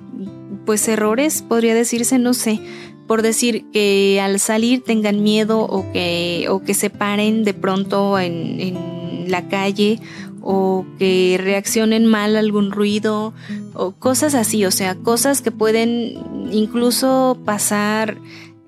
pues 0.64 0.87
errores, 0.88 1.42
podría 1.42 1.75
decirse, 1.75 2.18
no 2.18 2.35
sé, 2.35 2.61
por 3.07 3.23
decir 3.23 3.64
que 3.73 4.20
al 4.23 4.38
salir 4.38 4.85
tengan 4.85 5.23
miedo 5.23 5.61
o 5.61 5.90
que, 5.92 6.46
o 6.49 6.62
que 6.62 6.75
se 6.75 6.90
paren 6.90 7.44
de 7.44 7.55
pronto 7.55 8.18
en, 8.18 8.61
en 8.61 9.31
la 9.31 9.49
calle 9.49 10.01
o 10.42 10.87
que 10.99 11.38
reaccionen 11.42 12.07
mal 12.07 12.37
a 12.37 12.38
algún 12.38 12.70
ruido 12.70 13.35
o 13.75 13.92
cosas 13.92 14.35
así, 14.35 14.64
o 14.64 14.70
sea, 14.70 14.94
cosas 14.94 15.42
que 15.42 15.51
pueden 15.51 16.14
incluso 16.53 17.38
pasar, 17.44 18.16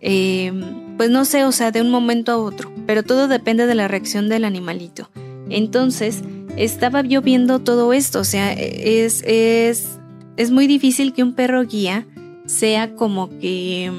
eh, 0.01 0.53
pues 0.97 1.11
no 1.11 1.25
sé, 1.25 1.45
o 1.45 1.53
sea, 1.53 1.71
de 1.71 1.81
un 1.81 1.91
momento 1.91 2.33
a 2.33 2.39
otro, 2.39 2.73
pero 2.87 3.03
todo 3.03 3.29
depende 3.29 3.67
de 3.67 3.75
la 3.75 3.89
reacción 3.89 4.29
del 4.29 4.45
animalito. 4.45 5.09
Entonces, 5.49 6.23
estaba 6.57 7.03
yo 7.03 7.23
viendo 7.23 7.59
todo 7.61 7.93
esto, 7.93 8.21
o 8.21 8.25
sea, 8.25 8.53
es, 8.53 9.23
es 9.27 9.99
es 10.37 10.51
muy 10.51 10.67
difícil 10.67 11.13
que 11.13 11.23
un 11.23 11.35
perro 11.35 11.65
guía 11.65 12.07
sea 12.47 12.95
como 12.95 13.29
que 13.39 13.91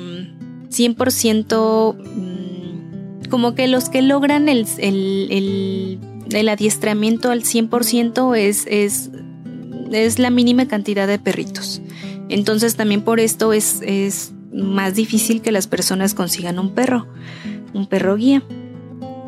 100% 0.69 1.95
mm, 1.95 2.01
mm, 2.19 3.29
como 3.29 3.55
que 3.55 3.67
los 3.67 3.89
que 3.89 4.01
logran 4.01 4.49
el, 4.49 4.67
el, 4.79 6.49
adiestramiento 6.49 7.31
al 7.31 7.43
100% 7.43 8.37
es, 8.37 8.65
es, 8.67 9.11
es 9.91 10.19
la 10.19 10.29
mínima 10.29 10.67
cantidad 10.67 11.07
de 11.07 11.19
perritos. 11.19 11.81
Entonces 12.29 12.75
también 12.75 13.01
por 13.01 13.19
esto 13.19 13.53
es, 13.53 13.81
es 13.81 14.33
más 14.53 14.95
difícil 14.95 15.41
que 15.41 15.51
las 15.51 15.67
personas 15.67 16.13
consigan 16.13 16.59
un 16.59 16.71
perro, 16.71 17.07
un 17.73 17.87
perro 17.87 18.15
guía. 18.15 18.43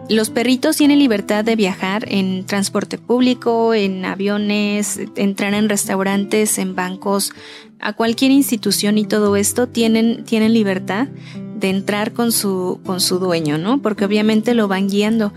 Los 0.08 0.30
perritos 0.30 0.78
tienen 0.78 1.00
libertad 1.00 1.44
de 1.44 1.56
viajar 1.56 2.06
en 2.08 2.46
transporte 2.46 3.00
público, 3.00 3.74
en 3.74 4.06
aviones, 4.06 5.00
entrar 5.15 5.56
en 5.56 5.68
restaurantes, 5.68 6.60
en 6.60 6.76
bancos, 6.76 7.34
a 7.80 7.94
cualquier 7.94 8.30
institución 8.30 9.00
y 9.00 9.06
todo 9.06 9.36
esto 9.36 9.68
tienen, 9.68 10.24
tienen 10.24 10.54
libertad 10.54 11.08
de 11.60 11.72
entrar 11.72 12.13
con 12.13 12.32
su, 12.32 12.80
con 12.86 13.02
su 13.02 13.18
dueño, 13.18 13.58
¿no? 13.58 13.82
Porque 13.82 14.06
obviamente 14.06 14.54
lo 14.54 14.68
van 14.68 14.89
guiando. 14.89 15.34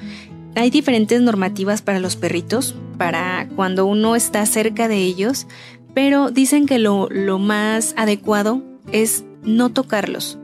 Hay 0.54 0.68
diferentes 0.68 1.22
normativas 1.22 1.80
para 1.80 1.98
los 1.98 2.16
perritos, 2.16 2.74
para 2.98 3.48
cuando 3.56 3.86
uno 3.86 4.16
está 4.16 4.44
cerca 4.44 4.86
de 4.86 4.98
ellos, 4.98 5.46
pero 5.94 6.30
dicen 6.30 6.66
que 6.66 6.78
lo, 6.78 7.08
lo 7.10 7.38
más 7.38 7.94
adecuado 7.96 8.62
es 8.92 9.24
no 9.44 9.70
tocarlos, 9.70 10.38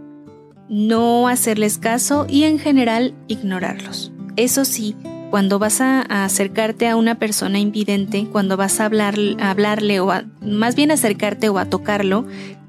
no 0.71 1.29
hacerles 1.29 1.77
caso 1.77 2.27
y 2.27 2.45
en 2.45 2.59
general 2.59 3.15
ignorarlos. 3.29 4.14
Eso 4.37 4.65
sí, 4.65 4.97
cuando 5.31 5.59
vas 5.59 5.81
a, 5.81 6.03
acercarte 6.25 6.89
a 6.89 6.97
una 6.97 7.17
persona 7.17 7.59
invidente, 7.59 8.29
cuando 8.31 8.57
vas 8.57 8.81
a, 8.81 8.85
hablar, 8.85 9.17
hablarle 9.41 10.01
o 10.01 10.13
más 10.41 10.77
bien 10.77 10.91
acercarte 10.91 11.49
o 11.49 11.59
a 11.59 11.65
tocarlo, 11.65 12.25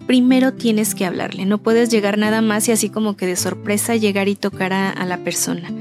primero 0.07 0.53
tienes 0.53 0.95
que 0.95 1.05
hablarle. 1.05 1.45
No 1.45 1.59
puedes 1.59 1.89
llegar 1.89 2.17
nada 2.17 2.41
más 2.41 2.67
y 2.67 2.71
así 2.71 2.89
como 2.89 3.15
que 3.17 3.27
de 3.27 3.35
sorpresa 3.35 3.95
llegar 3.95 4.27
y 4.27 4.35
tocar 4.35 4.73
a, 4.73 5.05
la 5.05 5.17
persona. 5.17 5.71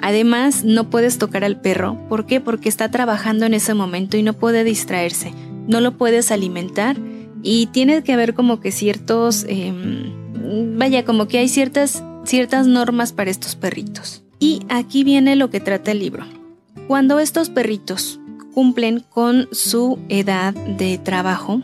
Además, 0.00 0.64
no 0.64 0.90
puedes 0.90 1.18
tocar 1.18 1.44
al 1.44 1.60
perro. 1.60 1.98
¿Por 2.08 2.26
qué? 2.26 2.40
Porque 2.40 2.68
está 2.68 2.90
trabajando 2.90 3.46
en 3.46 3.54
ese 3.54 3.74
momento 3.74 4.16
y 4.16 4.22
no 4.22 4.34
puede 4.34 4.64
distraerse. 4.64 5.32
No 5.66 5.80
lo 5.80 5.96
puedes 5.96 6.30
alimentar 6.30 6.96
y 7.42 7.66
tiene 7.66 8.02
que 8.02 8.12
haber 8.12 8.34
como 8.34 8.60
que 8.60 8.72
ciertos... 8.72 9.46
Em, 9.48 10.76
vaya, 10.76 11.04
como 11.04 11.26
que 11.26 11.38
hay 11.38 11.48
ciertas, 11.48 12.02
ciertas 12.24 12.66
normas 12.66 13.12
para 13.12 13.30
estos 13.30 13.56
perritos. 13.56 14.23
Y 14.38 14.60
aquí 14.68 15.04
viene 15.04 15.36
lo 15.36 15.50
que 15.50 15.60
trata 15.60 15.92
el 15.92 16.00
libro. 16.00 16.24
Cuando 16.86 17.18
estos 17.18 17.50
perritos 17.50 18.20
cumplen 18.52 19.00
con 19.00 19.48
su 19.52 19.98
edad 20.08 20.54
de 20.54 20.98
trabajo, 20.98 21.62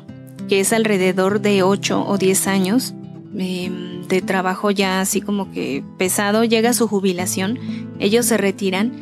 que 0.48 0.60
es 0.60 0.72
alrededor 0.72 1.40
de 1.40 1.62
8 1.62 2.04
o 2.06 2.18
10 2.18 2.46
años 2.48 2.94
em, 3.36 4.02
de 4.08 4.22
trabajo 4.22 4.70
ya 4.70 5.00
así 5.00 5.20
como 5.20 5.52
que 5.52 5.84
pesado, 5.98 6.42
llega 6.44 6.72
su 6.72 6.88
jubilación, 6.88 7.58
ellos 8.00 8.26
se 8.26 8.36
retiran 8.36 8.92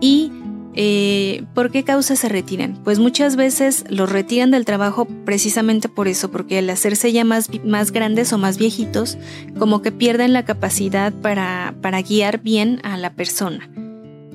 y 0.00 0.30
eh, 0.74 1.44
¿Por 1.54 1.70
qué 1.70 1.82
causa 1.82 2.14
se 2.14 2.28
retiran? 2.28 2.78
Pues 2.84 2.98
muchas 2.98 3.36
veces 3.36 3.84
los 3.88 4.10
retiran 4.10 4.50
del 4.50 4.64
trabajo 4.64 5.06
precisamente 5.24 5.88
por 5.88 6.06
eso, 6.06 6.30
porque 6.30 6.58
al 6.58 6.70
hacerse 6.70 7.12
ya 7.12 7.24
más, 7.24 7.50
más 7.64 7.90
grandes 7.90 8.32
o 8.32 8.38
más 8.38 8.56
viejitos, 8.56 9.18
como 9.58 9.82
que 9.82 9.90
pierden 9.90 10.32
la 10.32 10.44
capacidad 10.44 11.12
para, 11.12 11.74
para 11.80 12.02
guiar 12.02 12.40
bien 12.40 12.80
a 12.84 12.96
la 12.96 13.12
persona. 13.14 13.68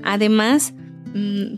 Además, 0.03 0.73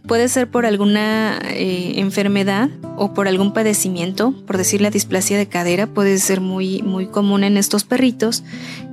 puede 0.06 0.28
ser 0.28 0.50
por 0.50 0.66
alguna 0.66 1.40
eh, 1.50 1.94
enfermedad 1.96 2.70
o 2.96 3.14
por 3.14 3.28
algún 3.28 3.54
padecimiento, 3.54 4.32
por 4.46 4.58
decir 4.58 4.82
la 4.82 4.92
displasia 4.92 5.38
de 5.38 5.48
cadera, 5.48 5.88
puede 5.88 6.18
ser 6.20 6.42
muy, 6.42 6.84
muy 6.84 7.08
común 7.08 7.44
en 7.44 7.58
estos 7.58 7.84
perritos 7.84 8.44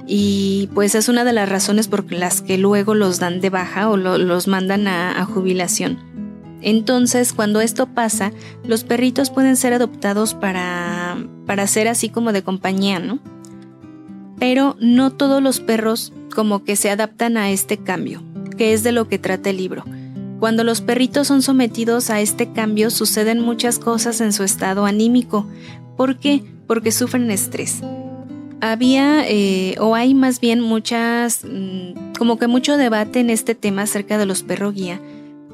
y 0.06 0.70
pues 0.74 0.94
es 0.94 1.08
una 1.08 1.24
de 1.24 1.32
las 1.32 1.48
razones 1.48 1.88
por 1.88 2.10
las 2.12 2.40
que 2.40 2.56
luego 2.56 2.94
los 2.94 3.18
dan 3.18 3.40
de 3.40 3.50
baja 3.50 3.90
o 3.90 3.96
los 3.96 4.48
mandan 4.48 4.88
a, 4.88 5.24
jubilación. 5.24 5.98
Entonces, 6.62 7.34
cuando 7.34 7.60
esto 7.60 7.86
pasa, 7.86 8.32
los 8.64 8.84
perritos 8.84 9.30
pueden 9.30 9.56
ser 9.56 9.74
adoptados 9.74 10.32
para, 10.32 11.16
para 11.46 11.66
ser 11.66 11.88
así 11.88 12.08
como 12.08 12.32
de 12.32 12.42
compañía, 12.42 13.00
¿no? 13.00 13.18
Pero 14.38 14.76
no 14.80 15.10
todos 15.10 15.42
los 15.42 15.60
perros 15.60 16.12
como 16.34 16.64
que 16.64 16.76
se 16.76 16.90
adaptan 16.90 17.36
a 17.36 17.50
este 17.50 17.76
cambio, 17.76 18.22
que 18.56 18.72
es 18.72 18.82
de 18.82 18.92
lo 18.92 19.08
que 19.08 19.18
trata 19.18 19.50
el 19.50 19.58
libro. 19.58 19.84
Cuando 20.44 20.62
los 20.62 20.82
perritos 20.82 21.28
son 21.28 21.40
sometidos 21.40 22.10
a 22.10 22.20
este 22.20 22.52
cambio 22.52 22.90
suceden 22.90 23.40
muchas 23.40 23.78
cosas 23.78 24.20
en 24.20 24.34
su 24.34 24.42
estado 24.42 24.84
anímico. 24.84 25.46
¿Por 25.96 26.18
qué? 26.18 26.44
Porque 26.66 26.92
sufren 26.92 27.30
estrés 27.30 27.80
había 28.60 29.26
eh, 29.26 29.74
o 29.80 29.94
hay 29.94 30.12
más 30.12 30.40
bien 30.40 30.60
muchas, 30.60 31.46
mm, 31.50 32.12
como 32.18 32.38
que 32.38 32.46
mucho 32.46 32.76
debate 32.76 33.20
en 33.20 33.30
este 33.30 33.54
tema 33.54 33.82
acerca 33.82 34.18
de 34.18 34.26
los 34.26 34.42
perro 34.42 34.70
guía. 34.70 35.00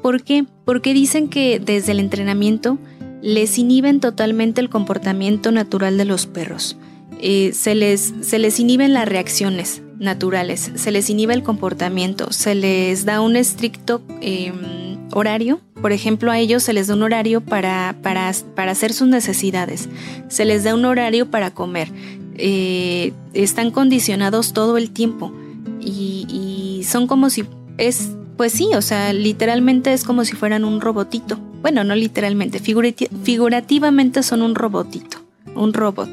¿Por 0.01 0.23
qué? 0.23 0.45
Porque 0.65 0.93
dicen 0.93 1.29
que 1.29 1.61
desde 1.63 1.93
el 1.93 2.01
entrenamiento 2.01 2.77
les 3.21 3.57
inhiben 3.57 4.01
totalmente 4.01 4.59
el 4.59 4.69
comportamiento 4.69 5.53
natural 5.53 5.97
de 5.97 6.03
los 6.03 6.25
perros. 6.25 6.75
Eh, 7.21 7.51
se, 7.53 7.75
les, 7.75 8.13
se 8.21 8.39
les 8.39 8.59
inhiben 8.59 8.93
las 8.93 9.07
reacciones 9.07 9.83
naturales, 9.99 10.71
se 10.73 10.91
les 10.91 11.09
inhibe 11.11 11.35
el 11.35 11.43
comportamiento, 11.43 12.33
se 12.33 12.55
les 12.55 13.05
da 13.05 13.21
un 13.21 13.35
estricto 13.35 14.01
em, 14.21 14.97
horario. 15.13 15.61
Por 15.81 15.91
ejemplo, 15.91 16.31
a 16.31 16.39
ellos 16.39 16.63
se 16.63 16.73
les 16.73 16.87
da 16.87 16.95
un 16.95 17.03
horario 17.03 17.41
para, 17.41 17.95
para, 18.01 18.31
para 18.55 18.71
hacer 18.71 18.93
sus 18.93 19.07
necesidades, 19.07 19.87
se 20.27 20.45
les 20.45 20.63
da 20.63 20.73
un 20.73 20.85
horario 20.85 21.29
para 21.29 21.51
comer, 21.51 21.91
eh, 22.37 23.13
están 23.33 23.69
condicionados 23.69 24.53
todo 24.53 24.77
el 24.77 24.89
tiempo 24.89 25.31
y, 25.79 26.81
son 26.83 27.05
como 27.05 27.29
si 27.29 27.45
es, 27.77 28.09
pues 28.37 28.53
sí, 28.53 28.69
o 28.75 28.81
sea, 28.81 29.13
literalmente 29.13 29.93
es 29.93 30.03
como 30.03 30.25
si 30.25 30.33
fueran 30.33 30.65
un 30.65 30.81
robotito. 30.81 31.37
Bueno, 31.61 31.83
no 31.83 31.93
literalmente, 31.93 32.59
figurativamente 32.59 34.23
son 34.23 34.41
un 34.41 34.55
robotito, 34.55 35.17
un 35.53 35.73
robot. 35.73 36.09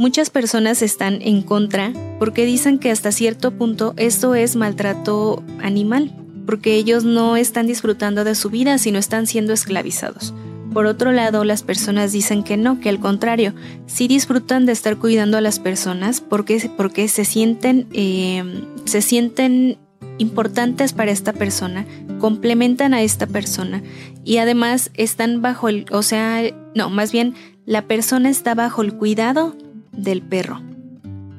Muchas 0.00 0.30
personas 0.30 0.80
están 0.80 1.20
en 1.20 1.42
contra 1.42 1.92
porque 2.18 2.46
dicen 2.46 2.78
que 2.78 2.90
hasta 2.90 3.12
cierto 3.12 3.50
punto 3.50 3.92
esto 3.98 4.34
es 4.34 4.56
maltrato 4.56 5.42
animal, 5.62 6.10
porque 6.46 6.76
ellos 6.76 7.04
no 7.04 7.36
están 7.36 7.66
disfrutando 7.66 8.24
de 8.24 8.34
su 8.34 8.48
vida, 8.48 8.78
sino 8.78 8.98
están 8.98 9.26
siendo 9.26 9.52
esclavizados. 9.52 10.32
Por 10.72 10.86
otro 10.86 11.12
lado, 11.12 11.44
las 11.44 11.62
personas 11.62 12.12
dicen 12.12 12.44
que 12.44 12.56
no, 12.56 12.80
que 12.80 12.88
al 12.88 12.98
contrario, 12.98 13.52
sí 13.84 14.08
disfrutan 14.08 14.64
de 14.64 14.72
estar 14.72 14.96
cuidando 14.96 15.36
a 15.36 15.42
las 15.42 15.58
personas 15.58 16.22
porque, 16.22 16.70
porque 16.78 17.06
se 17.06 17.26
sienten, 17.26 17.86
eh, 17.92 18.42
se 18.86 19.02
sienten 19.02 19.76
importantes 20.16 20.94
para 20.94 21.10
esta 21.10 21.34
persona, 21.34 21.84
complementan 22.20 22.94
a 22.94 23.02
esta 23.02 23.26
persona 23.26 23.82
y 24.24 24.38
además 24.38 24.92
están 24.94 25.42
bajo 25.42 25.68
el, 25.68 25.84
o 25.92 26.02
sea, 26.02 26.40
no, 26.74 26.88
más 26.88 27.12
bien 27.12 27.34
la 27.66 27.82
persona 27.82 28.30
está 28.30 28.54
bajo 28.54 28.80
el 28.80 28.94
cuidado 28.94 29.54
del 29.92 30.22
perro. 30.22 30.60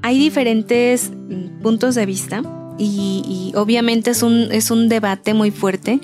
Hay 0.02 0.18
diferentes 0.20 1.12
mm, 1.12 1.62
puntos 1.62 1.96
de 1.96 2.06
vista 2.06 2.44
y, 2.78 3.54
obviamente 3.56 4.12
es 4.12 4.24
un, 4.24 4.48
es 4.52 4.72
un 4.72 4.90
debate 4.90 5.34
muy 5.34 5.52
fuerte 5.52 6.00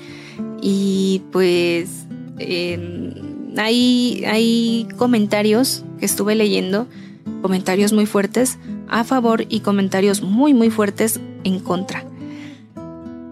y 0.60 1.22
pues 1.32 2.06
hay, 3.56 4.24
hay 4.26 4.88
comentarios 4.96 5.84
que 5.98 6.06
estuve 6.06 6.34
leyendo, 6.34 6.86
comentarios 7.42 7.92
muy 7.92 8.06
fuertes 8.06 8.58
a 8.88 9.04
favor 9.04 9.44
y 9.48 9.60
comentarios 9.60 10.22
muy 10.22 10.54
muy 10.54 10.70
fuertes 10.70 11.20
en 11.44 11.58
contra. 11.58 12.04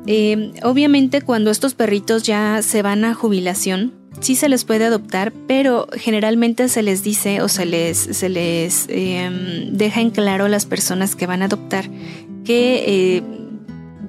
Em, 0.06 0.52
obviamente 0.62 1.22
cuando 1.22 1.50
estos 1.50 1.74
perritos 1.74 2.22
ya 2.22 2.62
se 2.62 2.82
van 2.82 3.04
a 3.04 3.14
jubilación, 3.14 3.92
sí 4.26 4.34
se 4.34 4.48
les 4.48 4.64
puede 4.64 4.84
adoptar, 4.84 5.32
pero 5.46 5.86
generalmente 5.92 6.68
se 6.68 6.82
les 6.82 7.04
dice 7.04 7.42
o 7.42 7.48
se 7.48 7.64
les, 7.64 7.96
se 7.96 8.28
les 8.28 8.86
em, 8.88 9.72
deja 9.72 10.00
en 10.00 10.10
claro 10.10 10.46
a 10.46 10.48
las 10.48 10.66
personas 10.66 11.14
que 11.14 11.28
van 11.28 11.42
a 11.42 11.44
adoptar 11.44 11.88
que 12.44 12.84
eh, 13.18 13.22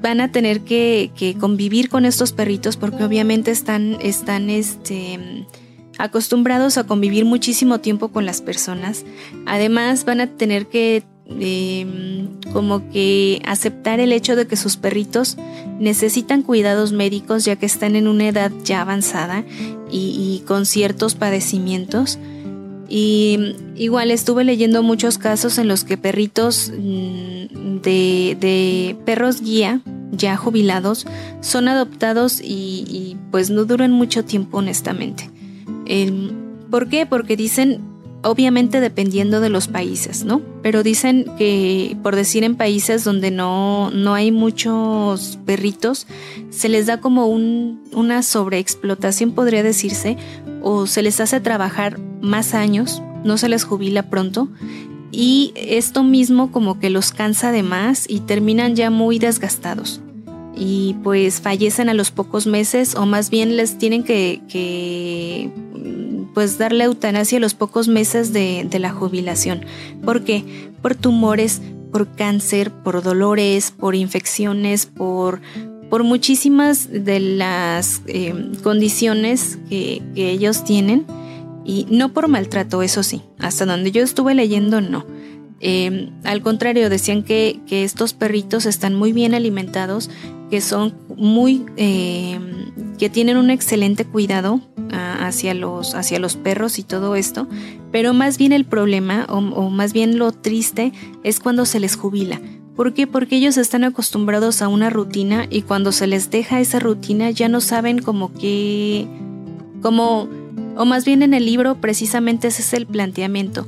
van 0.02 0.20
a 0.20 0.32
tener 0.32 0.62
que, 0.62 1.12
convivir 1.40 1.90
con 1.90 2.04
estos 2.04 2.32
perritos 2.32 2.78
porque 2.78 3.04
obviamente 3.04 3.52
están, 3.52 3.98
están 4.02 4.50
este, 4.50 5.46
acostumbrados 6.00 6.80
a 6.80 6.86
convivir 6.86 7.26
muchísimo 7.26 7.80
tiempo 7.80 8.08
con 8.08 8.26
las 8.26 8.42
personas. 8.42 9.06
Además 9.46 10.04
van 10.04 10.22
a 10.22 10.28
tener 10.28 10.66
que 10.66 11.04
em, 11.40 12.28
como 12.54 12.90
que 12.90 13.42
aceptar 13.46 14.00
el 14.00 14.12
hecho 14.12 14.36
de 14.36 14.48
que 14.48 14.56
sus 14.56 14.78
perritos 14.78 15.38
necesitan 15.80 16.42
cuidados 16.42 16.92
médicos 16.92 17.46
ya 17.46 17.56
que 17.56 17.66
están 17.66 17.96
en 17.96 18.08
una 18.08 18.28
edad 18.28 18.52
ya 18.64 18.82
avanzada 18.82 19.44
y, 19.92 20.44
con 20.48 20.66
ciertos 20.66 21.16
padecimientos. 21.16 22.20
Y 22.90 23.56
igual 23.76 24.12
estuve 24.12 24.44
leyendo 24.44 24.82
muchos 24.82 25.18
casos 25.18 25.58
en 25.58 25.68
los 25.68 25.84
que 25.84 25.98
perritos 25.98 26.72
mm, 26.76 27.82
de, 27.82 28.96
perros 29.06 29.42
guía 29.42 29.82
ya 30.12 30.38
jubilados 30.38 31.06
son 31.42 31.68
adoptados 31.68 32.40
y, 32.42 33.18
pues 33.32 33.50
no 33.50 33.66
duran 33.66 33.92
mucho 33.92 34.24
tiempo 34.24 34.58
honestamente. 34.58 35.30
¿Por 36.70 36.90
qué? 36.90 37.06
Porque 37.06 37.36
dicen 37.38 37.97
obviamente 38.24 38.80
dependiendo 38.80 39.40
de 39.40 39.50
los 39.50 39.68
países, 39.68 40.26
¿no? 40.26 40.42
Pero 40.62 40.84
dicen 40.84 41.26
que, 41.38 41.96
por 42.04 42.16
decir 42.16 42.44
en 42.44 42.56
países 42.56 43.04
donde 43.04 43.32
no, 43.32 43.92
no 43.92 44.14
hay 44.14 44.32
muchos 44.32 45.40
perritos, 45.46 46.08
se 46.50 46.70
les 46.70 46.88
da 46.88 47.00
como 47.00 47.28
un, 47.28 47.84
una 47.94 48.24
sobreexplotación, 48.24 49.32
podría 49.32 49.64
decirse, 49.64 50.18
o 50.62 50.88
se 50.88 51.04
les 51.04 51.20
hace 51.20 51.40
trabajar 51.40 52.00
más 52.22 52.54
años, 52.54 53.02
no 53.24 53.38
se 53.38 53.50
les 53.50 53.64
jubila 53.64 54.10
pronto, 54.10 54.50
y 55.12 55.54
esto 55.56 56.04
mismo 56.04 56.52
como 56.52 56.80
que 56.80 56.90
los 56.90 57.12
cansa 57.12 57.52
de 57.52 57.64
más 57.64 58.06
y 58.10 58.22
terminan 58.22 58.76
ya 58.76 58.90
muy 58.90 59.20
desgastados. 59.20 60.02
Y 60.60 60.96
pues 61.04 61.40
fallecen 61.40 61.88
a 61.88 61.94
los 61.94 62.12
pocos 62.12 62.48
meses 62.48 62.96
o 62.96 63.06
más 63.06 63.30
bien 63.30 63.58
les 63.58 63.78
tienen 63.78 64.04
que, 64.04 64.42
que 64.50 65.52
pues 66.38 66.60
darle 66.60 66.84
eutanasia 66.84 67.40
a 67.40 67.42
los 67.42 67.56
pocos 67.56 67.88
meses 67.88 68.32
de, 68.32 68.70
la 68.78 68.92
jubilación. 68.92 69.66
¿Por 70.06 70.24
qué? 70.24 70.70
Por 70.84 70.94
tumores, 70.94 71.64
por 71.92 72.14
cáncer, 72.14 72.70
por 72.70 73.02
dolores, 73.02 73.72
por 73.72 73.96
infecciones, 73.96 74.86
por, 74.86 75.42
por 75.90 76.04
muchísimas 76.04 76.92
de 76.92 77.20
las 77.20 78.04
eh, 78.06 78.52
condiciones 78.62 79.58
que, 79.68 80.04
ellos 80.14 80.64
tienen 80.64 81.08
y 81.66 81.88
no 81.90 82.14
por 82.14 82.28
maltrato, 82.28 82.84
eso 82.84 83.02
sí, 83.02 83.24
hasta 83.40 83.66
donde 83.66 83.92
yo 83.92 84.04
estuve 84.04 84.36
leyendo 84.36 84.80
no. 84.80 85.08
Eh, 85.60 86.12
al 86.24 86.42
contrario, 86.42 86.90
decían 86.90 87.24
que, 87.24 87.60
estos 87.70 88.14
perritos 88.14 88.66
están 88.66 88.96
muy 88.96 89.14
bien 89.14 89.34
alimentados, 89.34 90.10
que 90.50 90.62
son 90.62 90.94
muy, 91.16 91.66
eh, 91.78 92.40
que 92.98 93.10
tienen 93.10 93.38
un 93.38 93.50
excelente 93.50 94.06
cuidado 94.06 94.62
ah, 94.92 95.28
hacia, 95.28 95.54
los, 95.54 95.96
hacia 95.96 96.20
los 96.20 96.36
perros 96.36 96.80
y 96.80 96.84
todo 96.84 97.16
esto, 97.16 97.48
pero 97.92 98.14
más 98.14 98.38
bien 98.38 98.54
el 98.54 98.66
problema 98.66 99.26
o, 99.30 99.42
más 99.70 99.94
bien 99.94 100.18
lo 100.18 100.32
triste 100.32 100.94
es 101.24 101.40
cuando 101.40 101.66
se 101.66 101.80
les 101.80 101.96
jubila. 101.96 102.40
¿Por 102.76 102.94
qué? 102.94 103.08
Porque 103.08 103.38
ellos 103.38 103.58
están 103.58 103.84
acostumbrados 103.84 104.62
a 104.62 104.68
una 104.68 104.92
rutina 104.92 105.48
y 105.50 105.64
cuando 105.64 105.92
se 105.92 106.06
les 106.06 106.30
deja 106.30 106.60
esa 106.60 106.80
rutina 106.80 107.32
ya 107.32 107.50
no 107.50 107.60
saben 107.60 108.00
como 108.00 108.32
que, 108.34 109.08
como, 109.82 110.30
o 110.76 110.86
más 110.86 111.04
bien 111.04 111.24
en 111.24 111.34
el 111.34 111.46
libro 111.46 111.82
precisamente 111.82 112.48
ese 112.50 112.62
es 112.62 112.74
el 112.74 112.86
planteamiento. 112.86 113.68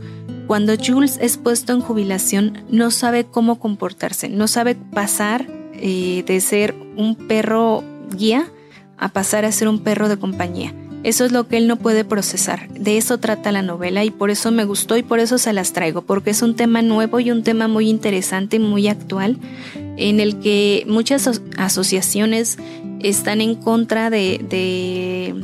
Cuando 0.50 0.74
Jules 0.84 1.20
es 1.22 1.38
puesto 1.38 1.74
en 1.74 1.80
jubilación 1.80 2.64
no 2.72 2.90
sabe 2.90 3.24
cómo 3.24 3.60
comportarse, 3.60 4.30
no 4.30 4.48
sabe 4.48 4.74
pasar 4.74 5.46
eh, 5.74 6.24
de 6.26 6.42
ser 6.42 6.74
un 6.98 7.14
perro 7.14 7.84
guía 8.18 8.48
a 8.98 9.10
pasar 9.10 9.46
a 9.46 9.52
ser 9.52 9.68
un 9.68 9.78
perro 9.78 10.10
de 10.10 10.18
compañía. 10.18 10.74
Eso 11.04 11.24
es 11.24 11.32
lo 11.32 11.48
que 11.48 11.58
él 11.58 11.68
no 11.68 11.76
puede 11.76 12.04
procesar. 12.04 12.68
De 12.70 12.98
eso 12.98 13.20
trata 13.20 13.52
la 13.52 13.62
novela 13.62 14.04
y 14.04 14.10
por 14.10 14.32
eso 14.32 14.50
me 14.50 14.66
gustó 14.66 14.98
y 14.98 15.04
por 15.04 15.20
eso 15.20 15.38
se 15.38 15.54
las 15.54 15.72
traigo, 15.72 16.02
porque 16.02 16.32
es 16.32 16.42
un 16.42 16.56
tema 16.56 16.82
nuevo 16.82 17.20
y 17.20 17.30
un 17.30 17.44
tema 17.44 17.68
muy 17.68 17.88
interesante 17.88 18.58
muy 18.58 18.88
actual 18.88 19.38
en 19.98 20.20
el 20.20 20.40
que 20.40 20.84
muchas 20.88 21.30
asociaciones 21.58 22.58
están 23.02 23.42
en 23.42 23.54
contra 23.54 24.10
de, 24.10 25.36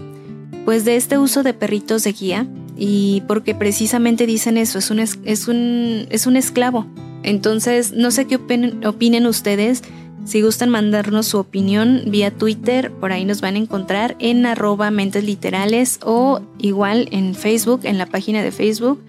pues 0.66 0.84
de 0.84 0.96
este 0.96 1.20
uso 1.20 1.44
de 1.44 1.54
perritos 1.54 2.04
de 2.04 2.12
guía 2.12 2.48
y 2.78 3.24
porque 3.28 3.56
precisamente 3.56 4.26
dicen 4.26 4.58
eso, 4.58 4.80
es 4.80 4.92
un, 4.92 5.00
es 5.00 5.48
un, 5.48 6.08
es 6.10 6.28
un 6.28 6.36
esclavo. 6.36 6.86
Entonces, 7.24 7.94
no 7.94 8.12
sé 8.12 8.26
qué 8.26 8.36
opinen 8.36 9.26
ustedes 9.26 9.82
si 10.26 10.42
gustan 10.42 10.70
mandarnos 10.70 11.28
su 11.28 11.38
opinión 11.38 12.02
vía 12.08 12.32
Twitter, 12.32 12.92
por 12.92 13.12
ahí 13.12 13.26
nos 13.26 13.42
van 13.42 13.56
a 13.56 13.60
encontrar 13.60 14.16
en 14.18 14.48
arroba 14.48 14.90
mentes 14.90 15.24
literales 15.24 16.00
o 16.04 16.42
igual 16.58 17.08
en 17.12 17.36
Facebook, 17.36 17.82
en 17.84 18.00
la 18.00 18.08
página 18.08 18.42
de 18.42 18.52
Facebook 18.52 19.00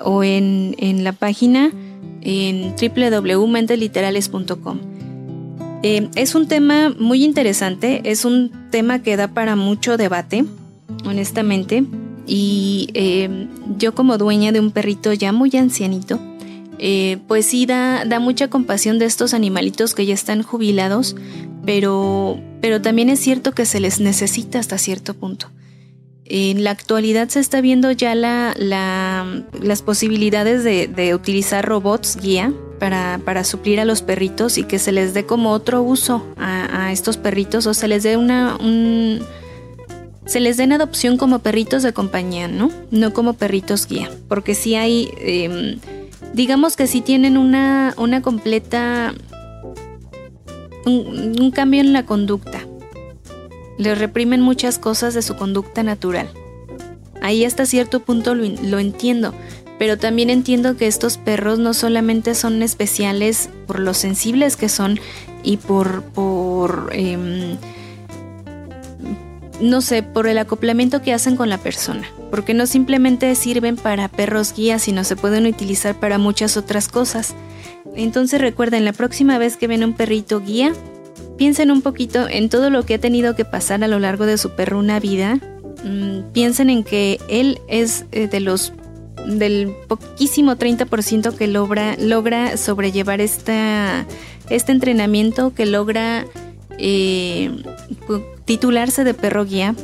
o 0.00 0.24
en, 0.24 1.04
la 1.04 1.12
página 1.12 1.72
en 2.22 2.74
www.mentesliterales.com. 2.74 4.78
Eh, 5.82 6.08
es 6.14 6.34
un 6.34 6.48
tema 6.48 6.94
muy 6.98 7.22
interesante, 7.22 8.00
es 8.04 8.24
un 8.24 8.50
tema 8.70 9.02
que 9.02 9.18
da 9.18 9.28
para 9.28 9.56
mucho 9.56 9.98
debate, 9.98 10.46
honestamente, 11.04 11.84
y 12.26 12.90
eh, 12.94 13.48
yo 13.78 13.94
como 13.94 14.18
dueña 14.18 14.52
de 14.52 14.60
un 14.60 14.70
perrito 14.70 15.12
ya 15.12 15.32
muy 15.32 15.50
ancianito, 15.56 16.18
eh, 16.78 17.18
pues 17.26 17.46
sí 17.46 17.64
da, 17.66 18.04
mucha 18.20 18.48
compasión 18.48 18.98
de 18.98 19.06
estos 19.06 19.32
animalitos 19.32 19.94
que 19.94 20.04
ya 20.04 20.14
están 20.14 20.42
jubilados, 20.42 21.16
pero, 21.64 22.38
pero 22.60 22.82
también 22.82 23.08
es 23.08 23.20
cierto 23.20 23.52
que 23.52 23.64
se 23.64 23.80
les 23.80 24.00
necesita 24.00 24.58
hasta 24.58 24.78
cierto 24.78 25.14
punto. 25.14 25.50
En 26.28 26.64
la 26.64 26.72
actualidad 26.72 27.28
se 27.28 27.38
está 27.38 27.60
viendo 27.60 27.92
ya 27.92 28.14
la, 28.16 28.54
las 28.58 29.82
posibilidades 29.82 30.64
de, 30.64 31.14
utilizar 31.14 31.64
robots 31.64 32.18
guía 32.20 32.52
para, 32.80 33.20
para, 33.24 33.44
suplir 33.44 33.78
a 33.78 33.84
los 33.84 34.02
perritos 34.02 34.58
y 34.58 34.64
que 34.64 34.80
se 34.80 34.90
les 34.90 35.14
dé 35.14 35.24
como 35.24 35.52
otro 35.52 35.82
uso 35.82 36.26
a, 36.36 36.90
estos 36.92 37.16
perritos 37.16 37.66
o 37.66 37.74
se 37.74 37.88
les 37.88 38.02
dé 38.02 38.16
una... 38.16 38.56
Un, 38.56 39.20
se 40.26 40.40
les 40.40 40.56
den 40.56 40.72
adopción 40.72 41.16
como 41.16 41.38
perritos 41.38 41.82
de 41.82 41.92
compañía, 41.92 42.48
¿no? 42.48 42.70
No 42.90 43.12
como 43.12 43.34
perritos 43.34 43.86
guía, 43.86 44.10
porque 44.28 44.54
sí 44.54 44.74
hay... 44.74 45.10
Em, 45.18 45.78
digamos 46.34 46.76
que 46.76 46.86
sí 46.86 47.00
tienen 47.00 47.38
una, 47.38 47.94
una 47.96 48.20
completa... 48.22 49.14
Un, 50.84 51.50
cambio 51.50 51.80
en 51.80 51.92
la 51.92 52.04
conducta. 52.06 52.60
Les 53.78 53.98
reprimen 53.98 54.40
muchas 54.40 54.78
cosas 54.78 55.14
de 55.14 55.22
su 55.22 55.36
conducta 55.36 55.82
natural. 55.82 56.28
Ahí 57.22 57.44
hasta 57.44 57.66
cierto 57.66 58.00
punto 58.00 58.34
lo, 58.36 58.78
entiendo, 58.78 59.34
pero 59.80 59.98
también 59.98 60.30
entiendo 60.30 60.76
que 60.76 60.86
estos 60.86 61.18
perros 61.18 61.58
no 61.58 61.74
solamente 61.74 62.36
son 62.36 62.62
especiales 62.62 63.48
por 63.66 63.80
lo 63.80 63.94
sensibles 63.94 64.56
que 64.56 64.68
son 64.68 65.00
y 65.42 65.56
por, 65.56 66.04
por 66.04 66.90
em, 66.92 67.56
no 69.60 69.80
sé, 69.80 70.02
por 70.02 70.26
el 70.26 70.38
acoplamiento 70.38 71.02
que 71.02 71.12
hacen 71.12 71.36
con 71.36 71.48
la 71.48 71.58
persona, 71.58 72.06
porque 72.30 72.54
no 72.54 72.66
simplemente 72.66 73.34
sirven 73.34 73.76
para 73.76 74.08
perros 74.08 74.54
guías, 74.54 74.82
sino 74.82 75.04
se 75.04 75.16
pueden 75.16 75.46
utilizar 75.46 75.98
para 75.98 76.18
muchas 76.18 76.56
otras 76.56 76.88
cosas. 76.88 77.34
Entonces 77.94 78.40
recuerden, 78.40 78.84
la 78.84 78.92
próxima 78.92 79.38
vez 79.38 79.56
que 79.56 79.66
ven 79.66 79.84
un 79.84 79.94
perrito 79.94 80.40
guía, 80.40 80.72
piensen 81.36 81.70
un 81.70 81.82
poquito 81.82 82.28
en 82.28 82.48
todo 82.48 82.70
lo 82.70 82.84
que 82.84 82.94
ha 82.94 82.98
tenido 82.98 83.36
que 83.36 83.44
pasar 83.44 83.82
a 83.84 83.88
lo 83.88 83.98
largo 83.98 84.26
de 84.26 84.38
su 84.38 84.50
perro 84.50 84.78
una 84.78 85.00
vida. 85.00 85.38
Mm, 85.84 86.32
piensen 86.32 86.70
en 86.70 86.84
que 86.84 87.18
él 87.28 87.60
es 87.68 88.04
eh, 88.12 88.28
de 88.28 88.40
los 88.40 88.72
del 89.26 89.74
poquísimo 89.88 90.56
30% 90.56 91.34
que 91.34 91.46
logra, 91.48 91.96
logra 91.98 92.56
sobrellevar 92.56 93.20
esta, 93.20 94.06
este 94.50 94.72
entrenamiento, 94.72 95.52
que 95.52 95.66
logra 95.66 96.26
eh, 96.78 97.50
titularse 98.44 99.04
de 99.04 99.14
perro 99.14 99.44
guía 99.44 99.74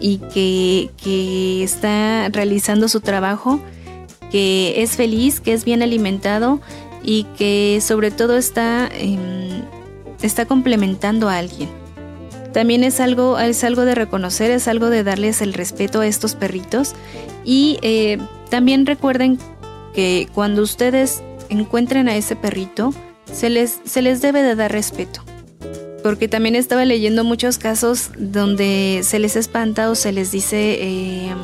y 0.00 0.18
que, 0.32 0.90
que, 1.02 1.62
está 1.62 2.28
realizando 2.30 2.88
su 2.88 3.00
trabajo, 3.00 3.60
que 4.30 4.82
es 4.82 4.96
feliz, 4.96 5.40
que 5.40 5.52
es 5.52 5.64
bien 5.64 5.82
alimentado 5.82 6.60
y 7.02 7.24
que 7.36 7.80
sobre 7.82 8.10
todo 8.10 8.36
está, 8.36 8.88
em, 8.92 9.62
está 10.22 10.46
complementando 10.46 11.28
a 11.28 11.38
alguien. 11.38 11.68
También 12.52 12.82
es 12.82 12.98
algo, 12.98 13.38
es 13.38 13.62
algo 13.62 13.84
de 13.84 13.94
reconocer, 13.94 14.50
es 14.50 14.66
algo 14.66 14.90
de 14.90 15.04
darles 15.04 15.40
el 15.40 15.52
respeto 15.52 16.00
a 16.00 16.06
estos 16.06 16.34
perritos 16.34 16.94
y 17.44 17.78
eh, 17.82 18.18
también 18.48 18.86
recuerden 18.86 19.38
que 19.94 20.28
cuando 20.34 20.62
ustedes 20.62 21.22
encuentren 21.48 22.08
a 22.08 22.16
ese 22.16 22.36
perrito, 22.36 22.92
se 23.32 23.50
les, 23.50 23.80
se 23.84 24.02
les 24.02 24.20
debe 24.20 24.42
de 24.42 24.56
dar 24.56 24.72
respeto. 24.72 25.22
Porque 26.02 26.28
también 26.28 26.56
estaba 26.56 26.84
leyendo 26.84 27.24
muchos 27.24 27.58
casos 27.58 28.10
donde 28.16 29.00
se 29.02 29.18
les 29.18 29.36
espanta 29.36 29.90
o 29.90 29.94
se 29.94 30.12
les 30.12 30.30
dice, 30.32 30.78
eh, 30.80 31.34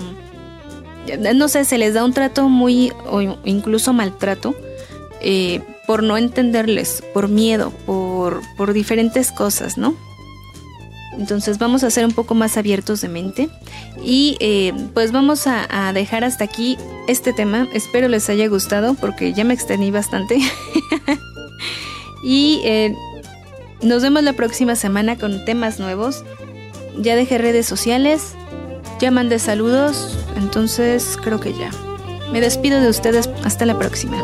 no 1.34 1.48
sé, 1.48 1.64
se 1.64 1.78
les 1.78 1.94
da 1.94 2.04
un 2.04 2.12
trato 2.12 2.48
muy 2.48 2.92
incluso 3.44 3.92
maltrato 3.92 4.54
eh, 5.20 5.60
por 5.86 6.02
no 6.02 6.16
entenderles, 6.16 7.02
por 7.12 7.28
miedo, 7.28 7.70
por, 7.84 8.40
por 8.56 8.72
diferentes 8.72 9.30
cosas, 9.30 9.78
¿no? 9.78 9.94
Entonces 11.18 11.58
vamos 11.58 11.82
a 11.82 11.90
ser 11.90 12.04
un 12.04 12.12
poco 12.12 12.34
más 12.34 12.56
abiertos 12.56 13.00
de 13.00 13.08
mente 13.08 13.48
y 14.04 14.36
eh, 14.40 14.72
pues 14.92 15.12
vamos 15.12 15.46
a, 15.46 15.92
dejar 15.94 16.24
hasta 16.24 16.44
aquí 16.44 16.76
este 17.08 17.32
tema. 17.32 17.68
Espero 17.72 18.08
les 18.08 18.28
haya 18.28 18.48
gustado 18.48 18.94
porque 18.94 19.32
ya 19.32 19.44
me 19.44 19.54
extendí 19.54 19.90
bastante. 19.90 20.38
y 22.22 22.60
eh, 22.64 22.94
nos 23.82 24.02
vemos 24.02 24.22
la 24.22 24.32
próxima 24.32 24.76
semana 24.76 25.16
con 25.16 25.44
temas 25.44 25.78
nuevos. 25.78 26.24
Ya 26.98 27.16
dejé 27.16 27.38
redes 27.38 27.66
sociales, 27.66 28.34
ya 29.00 29.10
mandé 29.10 29.38
saludos, 29.38 30.18
entonces 30.36 31.18
creo 31.22 31.40
que 31.40 31.52
ya. 31.52 31.70
Me 32.32 32.40
despido 32.40 32.80
de 32.80 32.88
ustedes 32.88 33.28
hasta 33.44 33.66
la 33.66 33.78
próxima. 33.78 34.16